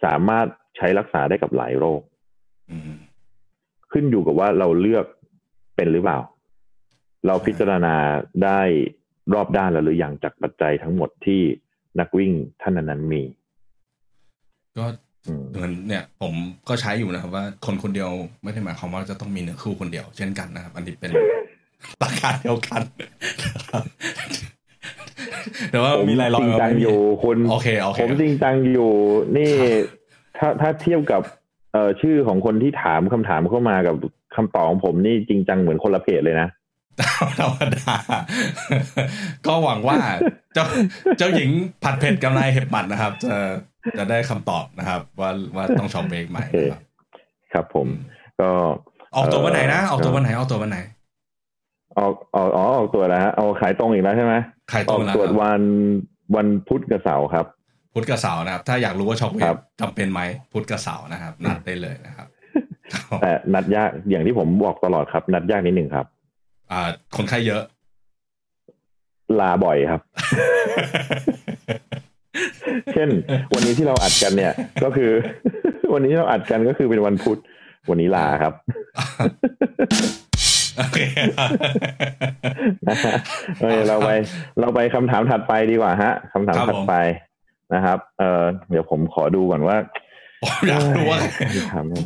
[0.04, 2.00] สามารถใช้รักษาได้กับหลายโรค
[2.70, 2.92] อืม
[3.92, 5.06] ขึ้นอยู่กับว่าเราเลือก
[5.76, 6.18] เป็นหรือเปล่า
[7.26, 7.94] เราพิจารณา
[8.44, 8.60] ได้
[9.34, 11.40] รอบด้านแล้วหรือยังจากปัจจัยทั้งหมดที่
[12.00, 12.32] นักวิ่ง
[12.62, 13.22] ท่านนั้นๆมี
[14.78, 14.86] ก็
[15.26, 16.34] อืมเหมือนเนี่ย ผม
[16.68, 18.10] ก็ใช้อยู่นะครับว่าคนคนเดียว
[18.42, 21.10] ไม่ได้หมายความว่าจะต้องมีเนื้อคู่คนเดียว เช่นกันนะครับ อันนี้เป็น
[22.00, 22.82] หลักการเดียวกัน
[23.42, 23.84] นะครับ
[25.70, 28.92] แต่ว่าผมมีรายจล้อริยงจังอยู่คุณโอเคโอเคผมจริงจังอยู่
[29.36, 29.50] นี่
[30.38, 31.22] ถ้าถ้าเทียบกับ
[31.72, 33.94] เอ่อชื่อของคนที่ถามคำถามเข้ามากับ
[34.36, 36.48] คำตอบของผมนี่จริงจังเหมือนคนละเพจเลยนะ
[37.38, 37.94] ธรรมดา
[39.46, 39.98] ก็หวังว่า
[40.54, 40.64] เจ้า
[41.18, 41.50] เจ้าหญิง
[41.82, 43.36] ผัดเผ็ดกับนายเห็บหมัดนะครับ จะ
[43.98, 46.82] จะได้คำตอบนะครับ ว่าว่าต้องช็อปเบรกใหม่นะครับ
[47.52, 47.86] ครับผม
[48.40, 48.50] ก็
[49.16, 50.78] ออกตัววันไหนนะเออกตัววันไหนออกตัววันไหน
[51.98, 54.34] ออกออกอ๋อออกตัวแล้วฮะเอาขายตรงอีกแล้วใช่ไหม
[54.70, 55.62] ใครอตรองกแล้วตรวจครับวัน
[56.36, 57.46] วันพุธกับเสาร์ครับ
[57.94, 60.20] พุธกับเสาร์นะครับ ถ้าอยากรู้ว่าช็อปเวครัฟบจำเป็นไหม
[60.52, 62.28] พุธกับเสาร์นะครับ นัดได้เลยนะครับ
[63.20, 66.06] แต่นัดยากอย่างที่ผมบอกตลอดครับ นัดยากนิดหนึ่งครับ
[66.70, 66.80] อ่า
[67.16, 67.62] คนไข้เยอะ
[69.40, 70.00] ลาบ่อยครับ
[72.94, 73.08] เช่น
[73.54, 74.52] วันนี้ที่เราอัดกันเนี่ย
[74.84, 75.10] ก็คือ
[75.92, 77.38] วันนี้ที่เราอัดกันก็คือเป็นวันพุธ
[77.90, 78.52] วันนี้ลาครับ
[80.78, 81.00] โอเค
[82.88, 83.12] นะฮะ
[83.62, 84.10] เออเราไป
[84.60, 86.96] เราไปคำถามถัดไปดีกว่าฮะคำถามครับถัดผมไป
[87.74, 89.76] นะครับ เออเดี๋ยวผมขอดูก่อนว่า
[90.42, 91.20] ผมอยากรู้ว่า
[91.72, 92.04] ถามหน่อย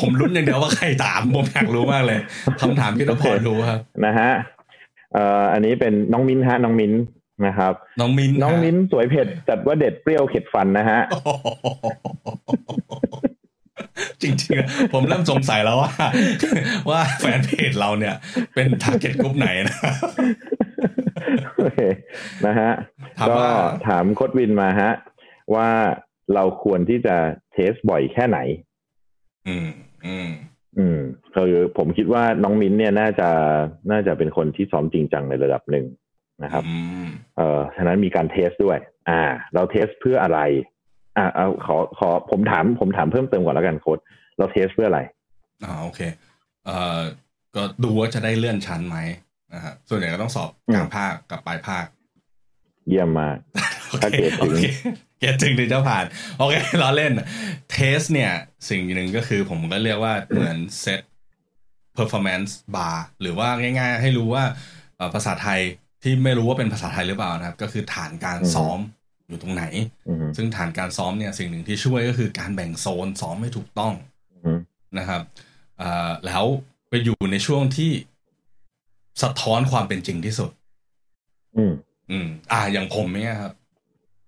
[0.00, 2.18] ผมรุ้นอย่างเดียวว่าใครถามผมอยากรู้มากเลย
[2.62, 4.30] คำถามที่ต้องพอรู้ครับนะฮะ
[5.14, 6.92] เอ่ออันนี้เป็นน้องมิ้นฮะน้องมิ้น
[7.46, 11.00] นะครับ น้องมินน้องมิ้นสวยเผ็ดจัดว่าเด็ดเปรี้ยวเข็ดฟันนะฮะ
[14.22, 15.92] จริงๆอะผมเริ่มสงสัยแล้วว่า
[16.90, 18.14] ว่าแฟนเพจเราเนี่ย
[18.54, 19.78] เป็นทาร์เก็ตกลุ่มไหนนะ
[21.58, 21.80] โอเค
[22.46, 22.70] นะฮะ
[23.18, 23.52] ถามก็ว่า
[23.86, 24.92] ถามโค้ชวินมาฮะ
[25.54, 25.68] ว่า
[26.34, 27.16] เราควรที่จะ
[27.52, 28.38] test บ่อยแค่ไหน
[29.48, 29.70] อืม
[30.06, 30.30] อืม
[30.78, 31.00] อืม
[31.34, 33.28] คือผมคิดว่าน้องมิ้นเนี่ยน่าจะ
[33.90, 35.86] น่าจะเป็นคนที่ซ้อมจริงจังในระดับหนึ่ง
[36.42, 38.78] นะครับอืมเอ่อฉะนั้นมีการ test ด้วย
[39.10, 39.22] อ่า
[39.54, 40.40] เรา test เพื่ออะไร
[41.16, 43.98] อ่าเอาขอขอผมถามผมถามเพิ่มเติมก่อนแล้วกันโค้ช
[44.38, 45.00] เรา test เพื่ออะไร
[45.62, 46.00] อ่าโอเค
[46.66, 47.00] เอ่อ
[47.54, 48.96] ก็ดูว่าจะได้เลื่อนชั้นไหม
[49.52, 51.84] นะฮะส่วนใหญ่ก็ต้องสอบอืมกลางภาคกับปลายภาค
[52.88, 53.36] เยี่ยมมาก
[54.02, 54.64] ถ้าเกรดถึงโอเค
[55.20, 56.04] เกรดถึงถึงจะผ่าน
[56.38, 57.12] โอเคล้อเล่น
[57.72, 58.32] เทสเนี่ย
[58.68, 61.00] สิ่งหนึ่งก็คือผมก็เรียกว่าเหมือนเซต
[61.98, 63.48] performance bar หรือว่า
[63.78, 64.44] ง่าย ๆ ให้รู้ว่า
[64.96, 65.60] เอ่อภาษาไทย
[66.02, 68.78] ที่ไม่รู้ว่าเป็นภาษาไทยหรือเปล่านะครับ ก็คือฐานการอืมซ้อม
[69.32, 69.64] อยู่ตรงไหน
[70.08, 73.94] อืมซึ่งฐานการซ้อมเนี่ยสิ่งหนึ่งที่ช่วยก็คือการแบ่งโซนซ้อมให้ถูกต้อง
[74.44, 74.58] อืม
[74.98, 75.22] นะครับ
[75.78, 76.44] เอ่อแล้ว
[76.88, 77.92] ไปอยู่ในช่วงที่
[79.22, 80.50] สะท้อนความเป็นจริงที่สุด
[81.56, 81.72] อืม
[82.10, 83.52] อืม อ่า อย่างผมเนี่ยครับ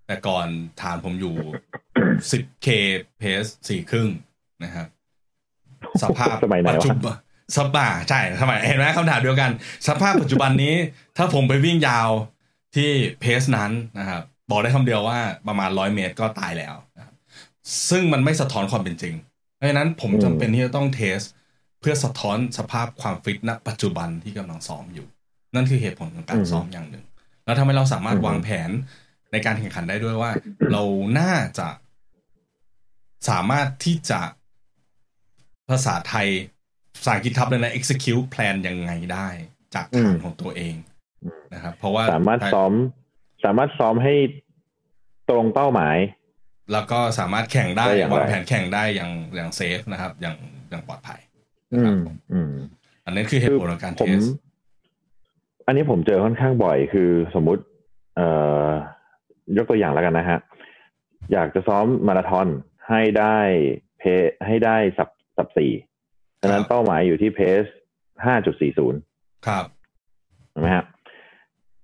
[0.07, 0.47] แต่ก่อน
[0.81, 1.35] ฐานผมอยู่
[2.31, 2.67] 10k
[3.19, 4.09] เพสสี่ครึ่ง
[4.65, 4.87] นะครับ
[6.03, 7.17] สภาพสมัยไหนปัจวะจุบัน
[7.57, 9.51] สภาพใช่สมัยเห็นไหมคำถามเดียวกัน
[9.89, 10.75] สภาพปัจจุบันนี้
[11.17, 12.09] ถ้าผมไปวิ่งยาว
[12.77, 12.91] ที่
[13.21, 17.15] เพสนั้นนะครับ บอกได้คำเดียวว่าประมาณร้อยเมตรก็ตายแล้วนะครับ
[17.91, 19.15] ซึ่งมันไม่สะท้อนความเป็นจริง
[19.57, 21.19] เพราะฉะนั้นผมจำเป็นที่จะต้องเทส
[21.81, 25.07] เพื่อสะท้อนสภาพความฟิตณ ปัจจุบันที่กำลังซ้อมอยู่
[25.55, 27.05] นั่นคือเหตุผลของการอืมซ้อมอย่างหนึ่ง
[27.45, 28.71] แล้วทำให้เราสามารถอืมวางแผน
[29.33, 30.31] ในการแข่งขันได้ด้วยว่า
[30.73, 30.83] เรา
[31.19, 31.69] น่าจะ
[33.29, 34.21] สามารถที่จะ
[35.71, 36.29] ภาษาไทย
[36.97, 39.29] ภาษาอังกฤษทับเลยนะ execute plan ยังไงได้
[39.75, 40.75] จากฐานของตัวเอง
[41.55, 42.73] นะครับ เพราะว่าสามารถซ้อม
[43.45, 44.15] สามารถซ้อมให้
[45.31, 45.97] ตรงเป้าหมาย
[46.73, 50.37] แล้วก็สามารถแข่งได้ได้อย่างไรวางแผนแข่งได้อย่างอย่างเซฟนะครับ อย่าง
[50.71, 51.21] อย่างปลอดภัย
[51.75, 51.97] อืม
[52.33, 52.53] อืม
[53.05, 54.25] อันนี้คือเหตุผลของการผเทมส
[55.67, 57.63] อันนี้ผมเจอค่อนข้างบ่อย คือสมมุติ
[58.17, 58.29] เอ่
[58.67, 58.69] อ
[59.57, 60.39] ยกตัวอย่างแล้วกันนะฮะ
[61.33, 62.49] อยากจะซ้อมมาราธอน
[62.89, 63.39] ให้ได้
[63.99, 64.03] เพ
[64.47, 65.73] ให้ได้สับสับสี่
[66.41, 67.63] ฉะนั้นครับเป้าหมายอยู่ที่เพส
[68.27, 69.01] ห้าจุดสี่ศูนย์
[69.47, 69.65] ครับ
[70.53, 70.85] ถูกไหมฮะ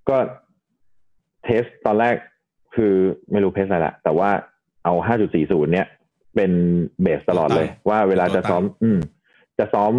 [0.09, 0.17] ก็
[1.43, 2.15] เทสตอนแรก
[2.75, 2.93] คือ
[3.31, 4.29] ไม่รู้เพสอะไรละแต่ว่า
[4.83, 5.87] เอาห้าจุดสี่ศูนย์เนี่ย
[6.35, 6.51] เป็น
[7.01, 8.99] เบสตลอดเลย ว่าเวลาจะซ้อม อืม
[9.59, 9.91] จะซ้อม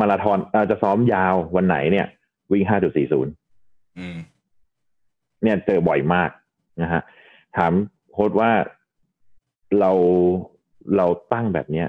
[0.00, 2.06] มาราธอนเอ่อจะซ้อมยาววันไหนเนี่ย
[2.52, 3.32] วิ่งห้าจุดสี่ศูนย์
[3.98, 4.16] อืม
[5.42, 6.30] เนี่ยเจอบ่อยมาก
[6.82, 7.02] นะฮะ
[7.56, 7.72] ถาม
[8.12, 8.50] โค้ดว่า
[9.80, 9.92] เรา
[10.96, 11.86] เราตั้งแบบเนี้ย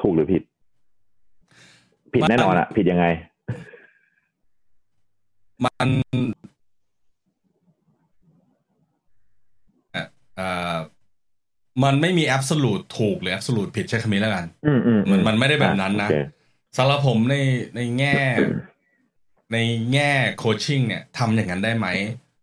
[0.00, 0.42] ถูกหรือผิด
[2.12, 3.06] ผิดแน่นอนอะผิดยังไง
[5.64, 5.88] มัน
[9.92, 10.06] เอ่อเอ่อ
[11.84, 16.16] มันไม่มีแอบสูตถูกหรือแอบสูตผิดใช้คำนี้แล้วกันอืมอืมมันมันไม่ได้แบบนั้นนะโอเค
[16.76, 17.36] สำหรับผมใน
[17.76, 18.16] ในแง่
[19.52, 19.58] ใน
[19.92, 21.86] แง่โคชชิ่งเนี่ยทำอย่างนั้นได้ไหม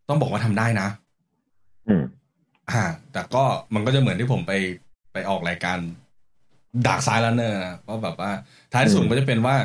[0.10, 0.88] ต้องบอกว่าทำได้นะ
[1.90, 2.04] อืม
[2.72, 4.54] อ่า แต่ก็มันก็จะเหมือนที่ผมไป
[5.14, 5.78] ไปออกรายการ
[6.86, 8.32] Dark Side Runner นะก็แบบว่า
[8.72, 9.56] ท้ายสุดอืมก็จะเป็นว่า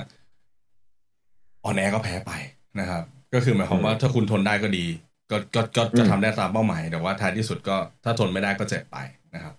[1.64, 2.32] อ่อนแอก็แพ้ไป
[2.80, 3.02] นะครับ
[3.34, 4.86] ก็คือหมายความว่าถ้าคุณทนได้ก็ดี
[5.30, 8.96] ก็ก็ก็จะอืมทำได้ตามเป้าหมายแต่ว่าท้ายที่สุดก็ถ้าทนไม่ได้ก็เจ็บไป
[9.34, 9.54] นะครับ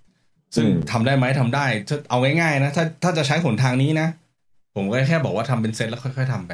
[0.56, 4.08] ซึ่งอืมทำได้ไหมทำได้ถ้าเอาง่ายๆนะถ้าถ้าจะใช้หนทางนี้นะ
[4.76, 6.52] ผมก็แค่บอกว่าทำเป็นเซตแล้วค่อย ๆทำไป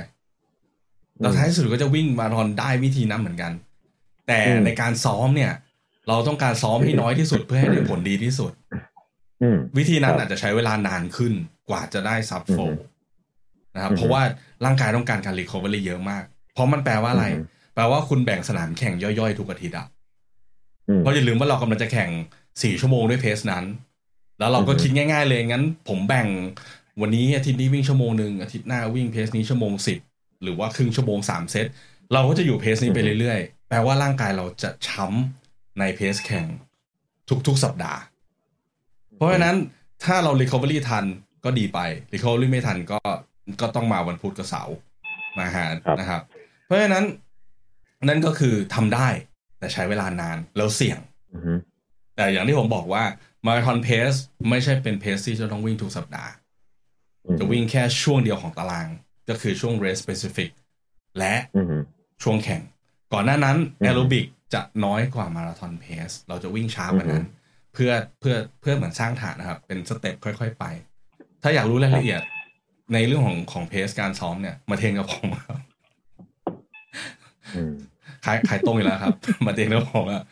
[1.19, 3.51] แล้วท้ายที่สุดก็จะวิ่งมาราธอนได้วิธีนั้นเหมือนกัน
[4.27, 5.51] แต่อืมในการซ้อมเนี่ย
[6.07, 8.51] เราต้องการซ้อมให้น้อยที่สุดเพื่อให้ได้ผลดีที่สุด
[9.41, 11.33] อืมวิธีนั้นครับอาจจะใช้เวลานานขึ้น
[11.69, 12.75] กว่าจะได้ sub four อืม
[13.75, 14.21] นะครับอืมเพราะว่า
[14.65, 16.23] ร่างกายต้องการการ recovery เยอะมาก
[16.53, 17.43] เพราะมันแปลว่าอะไรอืม
[17.75, 19.87] แปลว่าคุณแบ่งสนามแข่งย่อยๆ ทุกอาทิตย์อะ
[20.87, 22.09] อืมเพราะอย่าลืมว่าเรากำลังจะแข่ง
[22.63, 23.65] สี่ชั่วโมงด้วย pace นั้น
[24.39, 26.27] แล้วเราก็อือฮึคิดง่าย ๆ เลยงั้น ผมแบ่ง
[27.01, 29.99] วันนี้อาทิตย์นี้วิ่งชั่วโมงหนึ่งอาทิตย์หน้าวิ่งเพสนี้ชั่วโมงสิบ
[30.43, 31.65] หรือว่าครึ่งชั่วโมงสามเซต
[32.13, 36.45] เราก็จะอยู่เพสนี้ไปเรื่อยๆ แปลว่าร่างกายเราจะช้ำในเพสแข่ง
[37.47, 37.99] ทุกๆสัปดาห์
[39.15, 39.55] เพราะฉะนั้น
[40.03, 41.05] ถ้าเรา recovery ทัน
[41.45, 41.79] ก็ดีไป
[42.13, 42.99] recovery ไม่ทันก็
[43.61, 44.75] ก็ต้องมาวันพุธกับเสาร์
[45.41, 46.21] นะฮะครับนะครับ
[46.65, 47.03] เพราะฉะนั้น
[48.07, 49.07] นั่นก็คือทำได้
[49.59, 50.99] แต่ใช้เวลานานแล้วเสี่ยง
[51.33, 51.57] อืม
[52.15, 53.03] แต่อย่างที่ผมบอกว่า
[53.45, 54.11] มาราธอน pace
[54.49, 56.31] ไม่ใช่เป็น pace ที่จะต้องวิ่งทุกสัปดาห์
[57.25, 58.87] อืมจะวิ่งแค่ช่วงเดียวของตาราง
[59.29, 60.49] ก็คือช่วง race specific
[61.19, 61.65] และอืม
[62.23, 62.61] ช่วงแข่ง
[63.13, 67.25] ก่อนหน้านั้นอืมแอโรบิกจะน้อยกว่ามาราธอน pace เราจะวิ่งช้ากว่านั้น
[67.73, 70.65] เพื่อเพื่อเพื่อเหมือนสร้างฐานนะครับ เป็น step ค่อยๆไป
[71.43, 72.21] ถ้าอยากรู้รายละเอียด
[72.93, 75.74] ในเรื่องของของ pace การซ้อมเนี่ย มา train กับผมครับอืม
[78.25, 79.13] ขายขายตรงอยู่แล้วครับ
[79.45, 80.23] มาเตียงแล้วผมอะ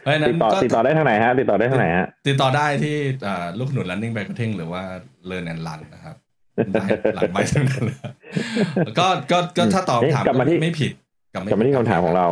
[0.00, 4.82] เพราะฉะนั้ตินดต่อก็ติดต่อได้ทางไหนฮะติดต่อได้ทางไหนฮะติดต่อได้ที่อ่าลูกขนุน running by กระเท่งหรือว่า
[5.30, 6.16] learn and run นะครับ
[6.72, 7.96] ได้หลังใบทั้งนั้นเลย
[8.98, 10.92] ก็ก็ก็ถ้าตอบเอ๊ะถามกลับมาที่ไม่ผิด
[11.32, 12.26] กลับมาที่คำถามของเรา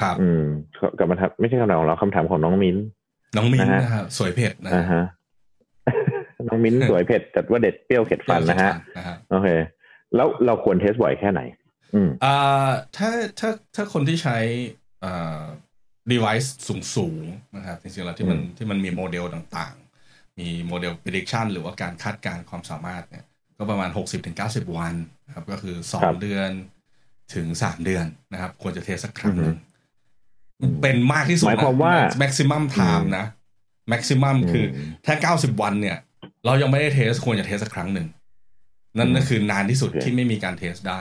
[0.00, 0.44] ครับ อืม
[0.98, 2.76] กลับมาทับไม่ใช่คำถามของเราคำถามของน้องมิ้น
[3.36, 5.02] น้องมิ้นนะฮะนะครับสวยเผ็ดนะอ่าฮะ
[6.48, 9.48] น้องมิ้นสวยเผ็ดแต่ว่าเด็ดเปรี้ยวเข็ดฟันนะฮะนะครับโอเค
[10.16, 11.40] แล้วเราควรเทสบ่อยแค่ไหน
[11.94, 14.38] อืมอ่าถ้าถ้าถ้าคนที่ใช้
[15.04, 15.42] อ่า
[16.12, 23.24] device สูงสูงๆนะครับจริงๆแล้วที่มันอืมที่มันมีโมเดลต่างๆ มีโมเดล prediction หรือว่าการคาดการณ์ความสามารถเนี่ย
[23.58, 23.90] ก็ประมาณ
[24.32, 24.94] 60-90 วัน
[25.26, 26.50] นะครับ ก็คือครับ2เดือน
[27.34, 29.56] ถึง 3 เดือนนะครับ ควรจะเทสสักครั้งหนึ่ง
[30.60, 33.26] อืมเป็นมากที่สุดหมายความว่านะ maximum time นะ
[33.92, 35.98] maximum คืออมถ้า 90 วันเนี่ย
[36.44, 38.06] เรายังไม่ได้ test ควรจะ test สักครั้งหนึ่ง
[38.98, 41.00] นั่นก็คือนานที่สุดโอเคที่ไม่มีการ test ได้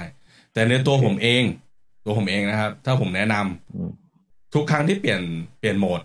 [0.56, 1.44] แต่ในตัวผมเอง
[2.06, 3.92] ตัวผมเองนะครับ ถ้าผมแนะนำอืม
[4.54, 5.22] ทุกครั้งที่เปลี่ยน
[5.60, 6.02] เปลี่ยนโหมด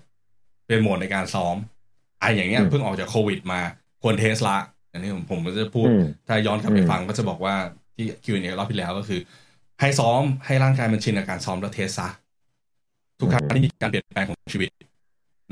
[0.64, 1.56] เปลี่ยนโหมดในการซ้อม
[2.20, 3.60] ไอ้อย่างเงี้ยอืมเพิ่งออกจากโควิดมา
[4.02, 4.56] ควร test ละ
[4.92, 7.54] อันนี้ผมผมก็จะพูดอืมถ้าย้อนกลับไปอืมฟังก็จะบอกว่า
[7.94, 9.20] ที่ Q&A รอบที่แล้วก็คือ
[9.80, 12.08] ให้ซ้อมให้ร่างกายมันชินกับการซ้อมแล้ว test ซะ
[13.18, 14.70] ทุกครั้งที่มีการเปลี่ยนแปลงของชีวิต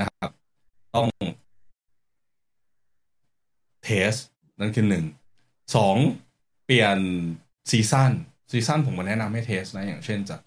[0.00, 0.30] นะครับ
[0.94, 1.06] ต้อง
[3.84, 4.12] test
[4.60, 5.04] นั่นคือหนึ่ง
[5.76, 5.96] สอง
[6.64, 6.98] เปลี่ยน
[7.70, 8.12] season
[8.52, 10.40] season ผมก็แนะนำให้ test นะ อย่างเช่นจาก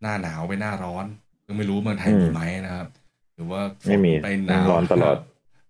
[0.00, 1.06] หน้าหนาวไปหน้าร้อน
[1.46, 2.88] ก็ไม่รู้เมืองไทยอืมมีไหมนะครับ
[3.34, 5.16] หรือว่าฝนไม่มีไปหนาวร้อนตลอด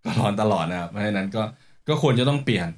[0.04, 1.42] ก็ร้อนตลอดนะครับเพราะฉะนั้นก็
[1.88, 2.68] ก็ควรจะต้องเปลี่ยน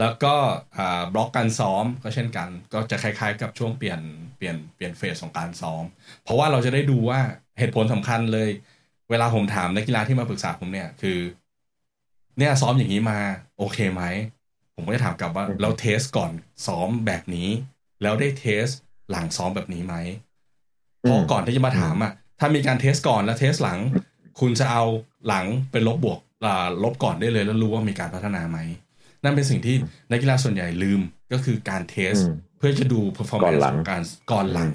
[0.00, 0.34] แล้วก็
[0.76, 4.00] อ่าบล็อกการซ้อมก็เช่นกัน ก็จะคล้าย ๆ กับช่วงเปลี่ยน
[4.36, 5.84] เปลี่ยนเปลี่ยน phase ของการซ้อม
[6.22, 7.20] เพราะว่าเราจะได้ดูว่า
[7.58, 8.50] เหตุผลสำคัญเลย
[9.10, 11.18] เวลาผมถามนักกีฬาที่มาปรึกษาผมเนี่ยคือ
[12.38, 13.18] เนี่ยซ้อมอย่างนี้มา
[13.58, 14.02] โอเคไหม
[14.74, 16.32] ผมก็จะถามกลับว่าอืมเราเทสก่อน
[16.66, 17.48] ซ้อมแบบนี้
[18.04, 18.66] แล้วได้เทส
[19.10, 19.94] หลังซ้อมแบบนี้ไหม
[21.00, 23.78] เพราะก่อนที่จะมาถามอะ ถ้ามีการเทสก่อนแล้วเทสหลัง
[24.40, 24.84] คุณจะเอา
[25.26, 28.58] หลังเป็นลบบวกอ่าลบก่อนได้เลยแล้วรู้ว่ามีการพัฒนาไหม
[29.24, 29.76] นั่นเป็นสิ่งที่
[30.10, 31.00] นักกีฬาส่วนใหญ่ลืม
[31.32, 33.00] ก็คือการ test อืมเพื่อจะดู
[33.42, 34.72] ก่อน performance หลังของการก่อนหลัง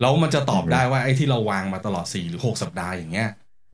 [0.00, 3.28] แล้วมันจะตอบอืมได้ว่าไอ้ที่เราวางมาตลอดสี่หรือหกสัปดาห์อย่างเงี้ย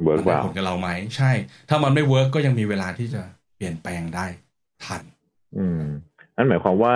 [0.04, 1.30] เวิร์กมันเปได้ล่าผลกับเราไหมใช่
[1.68, 3.22] ถ้ามันไม่ work ก็ยังมีเวลาที่จะ
[3.56, 4.26] เปลี่ยนแปลงได้
[4.84, 5.02] ทัน
[5.58, 5.82] อืม
[6.36, 6.94] นั่นหมายความว่า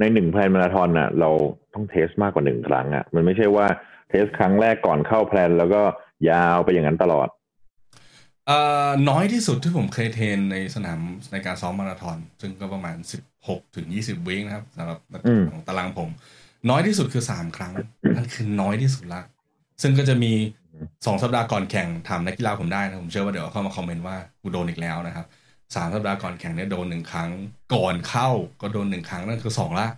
[0.00, 1.30] ในหนึ่ง plan มาราธอนน่ะ เรา
[1.74, 3.66] ต้อง test มากกว่าหนึ่งครั้งอะมันไม่ใช่ว่า
[4.08, 5.82] test ครั้งแรกก่อนเข้า plan แล้วก็
[6.30, 7.28] ยาวไปอย่างนั้นตลอด
[8.46, 11.00] เอ่อน้อยที่สุดที่ผมเคย train ในสนาม
[11.32, 12.96] ในการซ้อมมาราธอน ซึ่งก็ประมาณ
[13.36, 16.10] 16ถึง20วินะครับสำหรับอืมของตารางผม
[16.70, 17.74] น้อยที่สุดคือ3ครั้ง
[18.16, 19.20] นั่นคือน้อยที่สุดละ
[19.82, 20.32] ซึ่งก็จะมี
[20.78, 25.26] 2สัปดาห์ก่อนแข่งถามนักกีฬาผมได้นะผมเชื่อว่าเดี๋ยวเข้ามาคอมเมนต์ว่ากูโดนอีกแล้วนะครับ
[25.74, 27.30] สามสัปดาห์ก่อนแข่งเนี่ยโดนหนึ่งครั้ง
[27.74, 28.28] ก่อนเข้า
[28.60, 29.88] ก็โดนหนึ่งครั้งนั่นคือสองละ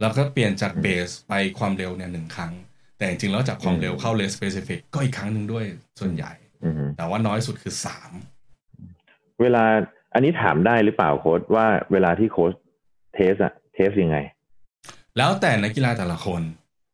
[0.00, 2.52] แล้วก็เปลี่ยนจากเบสไปความเร็วเนี่ยหนึ่งครั้ง
[2.96, 5.64] แต่จริงๆแล้วจากความเร็วเข้าเลสสเปซิฟิกก็อีกครั้งหนึ่งด้วย
[6.00, 6.32] ส่วนใหญ่
[6.64, 8.10] อืมแต่ว่าน้อยสุดคือสาม
[9.40, 9.64] เวลา
[10.14, 12.52] อันนี้ถามได้หรือเปล่าโค้ชว่าเวลาที่โค้ช
[13.14, 14.18] test อะ test ยังไง
[15.16, 16.42] แล้วแต่นักกีฬาแต่ละคน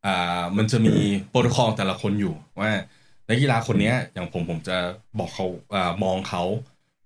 [0.06, 0.96] อ่ามันจะมี
[1.30, 2.70] โปรโตคอลแต่ละคนอยู่ว่า
[3.28, 4.76] นักกีฬาคนเนี้ยอย่างผมผมจะ
[5.18, 6.42] บอกเขาอ่ามองเขา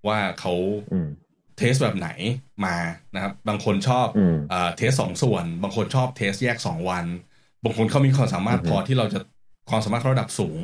[0.09, 0.55] ว่าเขา
[0.93, 1.09] อืม
[1.59, 2.09] test แบบไหน
[2.67, 2.77] มา
[3.15, 7.07] นะครับ บางคนชอบอืมอ่า test สองส่วน บางคนชอบ test แยกสองวัน
[7.65, 9.21] บางคนเขามีความสามารถอือฮึพอที่เราจะ
[9.71, 10.59] ความสามารถเขาระดับสูง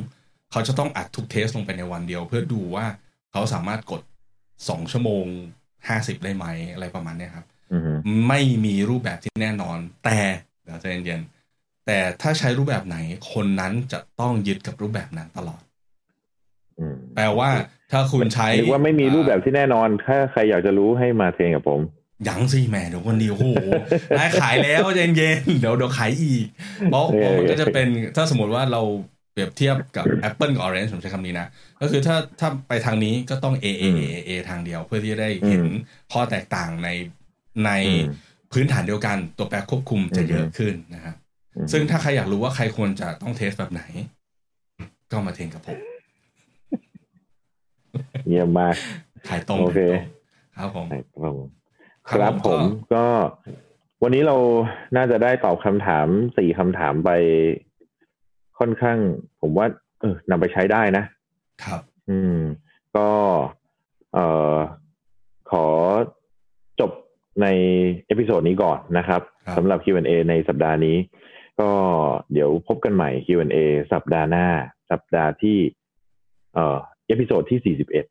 [0.53, 2.87] เขาจะต้องอัดทุกเทสลงไปในวันเดียว เพื่อดูว่า
[3.33, 4.03] เขาสามารถกด
[4.69, 5.25] สองชั่วโมง
[5.89, 7.89] ห้าสิบได้ไหมอะไรประมาณเนี้ยครับอืม
[8.29, 10.19] ไม่มีรูปแบบที่แน่นอน แต่
[10.65, 12.97] เดี๋ยวใจเย็นๆแต่ถ้าใช้รูปแบบไหน
[13.33, 15.63] คนนั้นจะต้องยึดกับรูปแบบนั้นตลอด
[16.79, 17.51] อืมแปลว่า
[17.93, 21.81] ถ้าคุณใช้นึกว่าไม่มีรูปแบบที่แน่นอน ถ้าใครอยากจะรู้ให้มาเทรนกับผม
[22.29, 23.67] ยังสิแหม่เดี๋ยวคนเดียวโอ้โห
[24.17, 26.47] ได้ขายแล้วใจเย็นๆเดี๋ยวเดี๋ยวขายอีก
[26.91, 28.83] เพราะเออเพราะมันก็จะเป็นถ้าสมมติว่าเรา
[29.33, 31.47] เปรียบเทียบกับ Apple กับ Orange ผมใช้คำนี้นะ
[31.81, 35.65] ก็คือถ้าถ้าไปทางนี้ก็ต้อง A A A A ทางเดียว เพื่อที่จะได้เห็น
[36.13, 36.89] ข้อแตกต่างใน
[37.65, 38.11] ในอืม
[38.53, 41.15] พื้นฐานเดียวกันตัวแปรควบคุมจะเยอะขึ้นนะครับ
[41.57, 43.83] อืมซึ่งถ้าใครอยากรู้ว่าใครควรจะต้องเทสแบบไหน
[45.11, 45.79] ก็มาเทรนกับผม
[48.29, 48.75] เยี่ยมมาก
[49.29, 49.81] ขายตรงโอเค
[50.57, 51.49] ขายตรงครับผมครับผม
[52.09, 52.63] คครัรับบผผมม
[52.95, 53.05] ก็
[54.03, 54.37] วันนี้เรา
[54.97, 57.11] น่าจะได้ตอบคำถามสี่คำถามไป
[58.59, 58.99] ค่อนข้าง
[59.41, 59.67] ผมว่า
[60.01, 61.05] เออนำไปใช้ได้นะ
[61.65, 62.39] ครับ อืม
[62.97, 63.09] ก็
[64.13, 64.57] เอ่อ
[65.51, 65.67] ขอ
[66.81, 66.91] จบ
[67.43, 67.47] ใน
[68.07, 70.97] episode นี้ก่อนนะครับครับสำหรับ Q&A ในสัปดาห์นี้
[71.61, 71.71] ก็
[72.33, 73.59] เดี๋ยวพบกันใหม่ Q&A
[73.93, 74.47] สัปดาห์หน้า
[74.91, 75.57] สัปดาห์ที่
[76.55, 78.05] เอ่อ episode ที่สี่สิบเอ็ด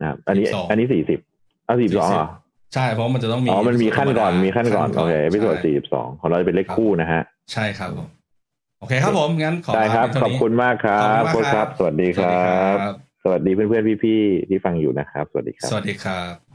[0.00, 1.20] นะครับอันนี้42อันนี้สี่สิบ
[1.66, 2.28] เอาสี่สิบสองเหรอ
[2.74, 7.22] ใช่เพราะมันจะต้องมีอ๋อมันมีขั้นก่อนมีขั้นก่อนโอเค episode ใช่สี่สิบสองของเราจะเป็นเลขคู่นะฮะ
[7.52, 8.08] ใช่ครับผม
[8.80, 16.49] โอเคครับผม งั้นขอได้ครับลาขอบคุณมากครับขอบคุณโค้ชมากครับสวัสดีครับ สวัสดีครับ สวัสดีเพื่อนๆพี่ๆที่ฟังอยู่นะครับ สวัสดีครับ สวัสดีครับ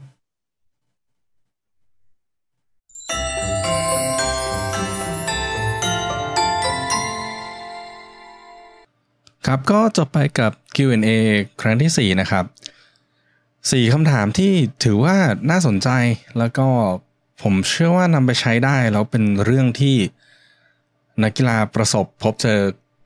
[9.46, 11.08] ครับก็จบไปกับ Q&A
[11.62, 12.44] ครั้งที่ 4 นะครับ
[13.72, 14.52] สี่คำถามที่
[14.84, 15.16] ถือว่า
[15.50, 15.88] น่าสนใจ
[16.38, 16.66] แล้วก็
[17.42, 19.96] ผมเชื่อว่านำไปใช้ได้แล้วเป็นเรื่องที่
[21.22, 22.60] นักกีฬาประสบพบเจอ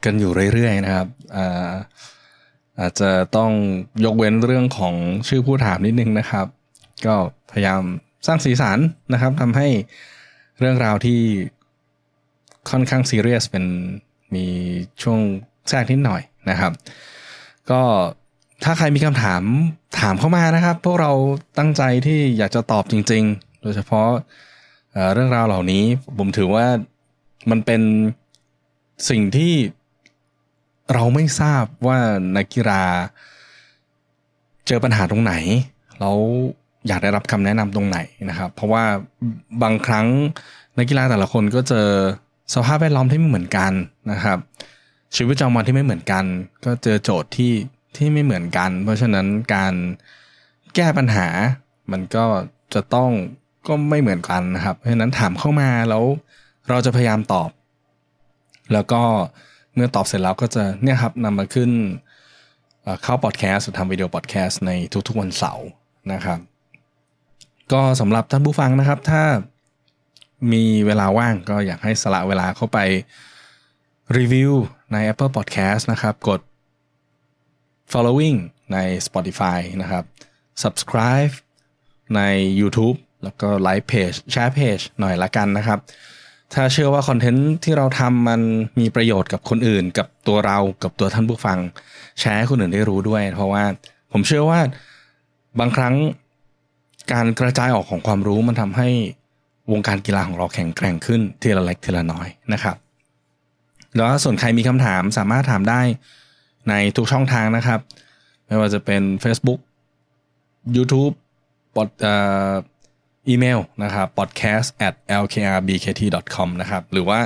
[0.05, 1.73] กันอยู่เรื่อยๆนะครับอา
[2.81, 3.53] อาจจะต้อง
[4.05, 4.95] ยกเว้นเรื่องของ
[5.29, 6.47] ชื่อผู้ถามนิดนึงนะครับ
[7.07, 7.15] ก็
[7.51, 7.83] พยายาม
[8.27, 8.79] สร้างสีสัน
[9.13, 9.69] นะครับทำให้
[10.59, 11.21] เรื่องราวที่
[12.71, 13.65] ค่อนข้างซีเรียสเป็น
[14.35, 14.47] มี
[15.03, 15.21] ช่วง
[15.69, 16.73] แทรกนิดหน่อย นะครับ
[17.71, 17.83] ก็
[18.65, 19.43] ถ้าใครมีคำถาม
[20.01, 21.13] ถามเข้ามานะครับ พวกเรา
[21.59, 24.09] ตั้งใจที่อยากจะตอบจริง ๆ โดยเฉพาะ
[25.15, 25.85] เรื่องราวเหล่านี้
[26.19, 26.67] ผมถือว่า
[27.51, 27.83] มันเป็น
[29.11, 29.55] สิ่งที่
[30.93, 31.99] เราไม่ทราบว่า
[32.37, 32.83] นักกีฬา
[34.67, 35.35] เจอปัญหาตรงไหน
[36.01, 36.17] แล้ว
[36.87, 37.99] อยากได้รับคำแนะนำตรงไหน
[38.31, 38.85] นะครับ เพราะว่า
[39.63, 40.07] บางครั้ง
[40.79, 41.89] นักกีฬาแต่ละคนก็เจอ
[42.55, 43.73] สภาพแวดล้อมที่ไม่เหมือนกัน
[44.13, 44.39] นะครับ
[45.17, 46.25] ชีวิตประจำวันที่ไม่เหมือนกัน
[46.65, 47.53] ก็เจอโจทย์ที่
[47.97, 49.75] ที่ไม่เหมือนกัน เพราะฉะนั้นการ
[50.75, 51.27] แก้ปัญหา
[51.93, 52.25] มันก็
[52.75, 53.11] จะต้อง
[53.69, 56.05] ก็ไม่เหมือนกันนะครับ เพราะฉะนั้นถามเข้ามาแล้ว
[56.69, 57.51] เราจะพยายามตอบ
[58.73, 59.03] แล้วก็
[59.75, 61.71] เมื่อตอบเสร็จแล้วก็จะเนี่ยครับนำมาขึ้น
[63.03, 64.71] เข้าพอดแคสต์ทำวิดีโอพอดแคสต์ใน
[65.09, 65.67] ทุกๆวันเสาร์
[66.13, 66.39] นะครับ
[67.73, 69.23] ก็สำหรับท่านผู้ฟังนะครับ ถ้า
[70.53, 72.79] มีเวลาว่างก็อยากให้สละเวลาเข้าไป
[74.19, 74.53] รีวิว
[74.93, 76.41] ใน Apple Podcast นะครับ กด
[77.93, 78.39] following
[78.73, 80.05] ใน Spotify นะครับ
[80.63, 81.33] subscribe
[82.17, 82.21] ใน
[82.61, 85.79] YouTube แล้วก็ like page แชร์ page หน่อยละกันนะครับ
[86.55, 88.41] ถ้าเชื่อว่าคอนเทนต์ที่เราทำมัน
[88.79, 91.59] มีประโยชน์กับคนอื่น กับตัวเรากับตัวท่านผู้ฟัง
[92.21, 93.65] แชร์ให้คนอื่นได้รู้ด้วย เพราะว่า
[94.13, 94.61] ผมเชื่อว่า
[95.61, 95.95] บางครั้ง
[97.13, 98.89] การกระจายออกของความรู้มันทำให้
[99.73, 102.77] วงการกีฬาของเราแข็งแกร่งขึ้นทีละเล็กทีละน้อยนะครับ
[103.97, 105.81] แล้วส่วนใครมีคำถามสามารถถามได้
[106.69, 107.81] ในทุกช่องทางนะครับ
[108.47, 109.61] ไม่ว่าจะเป็น Facebook
[110.77, 111.15] YouTube
[111.75, 111.89] ปอด
[113.29, 117.21] อีเมลนะครับ podcast at lkrbkt.com นะครับ หรือว่า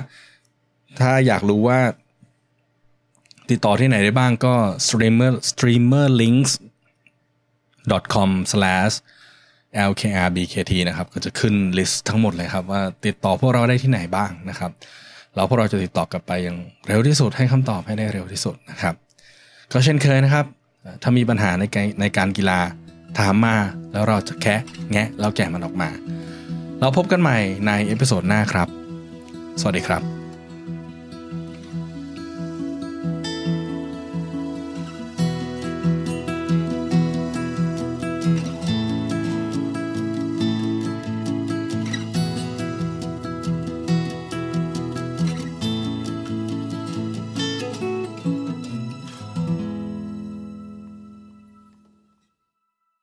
[1.01, 1.81] ถ้าอยากรู้ว่า
[3.51, 4.55] ติดต่อที่ไหนได้บ้างก็
[4.87, 6.53] streamer streamerlinks
[8.15, 8.95] com slash
[9.89, 14.71] lkrbkt นะครับ ก็จะขึ้นลิสต์ทั้งหมดเลยครับ ว่าติดต่อพวกเราได้ที่ไหนบ้างนะครับ
[15.35, 16.57] แล้วพวกเราจะติดต่อกลับไปอย่าง
[16.87, 18.95] เร็วที่สุดให้คำตอบให้ได้เร็วที่สุดนะครับ
[19.73, 20.47] ก็เช่นเคยนะครับ
[21.03, 22.61] ถ้ามีปัญหาในการในการกีฬา
[23.19, 23.57] ถามมา
[23.93, 24.61] แล้วเราจะแคะ
[24.91, 25.91] แงะแล้วแกะมันออกมา
[26.81, 28.69] เราพบกันใหม่ในเอพิโซดหน้าครับ
[29.61, 30.14] สวัสดีครับ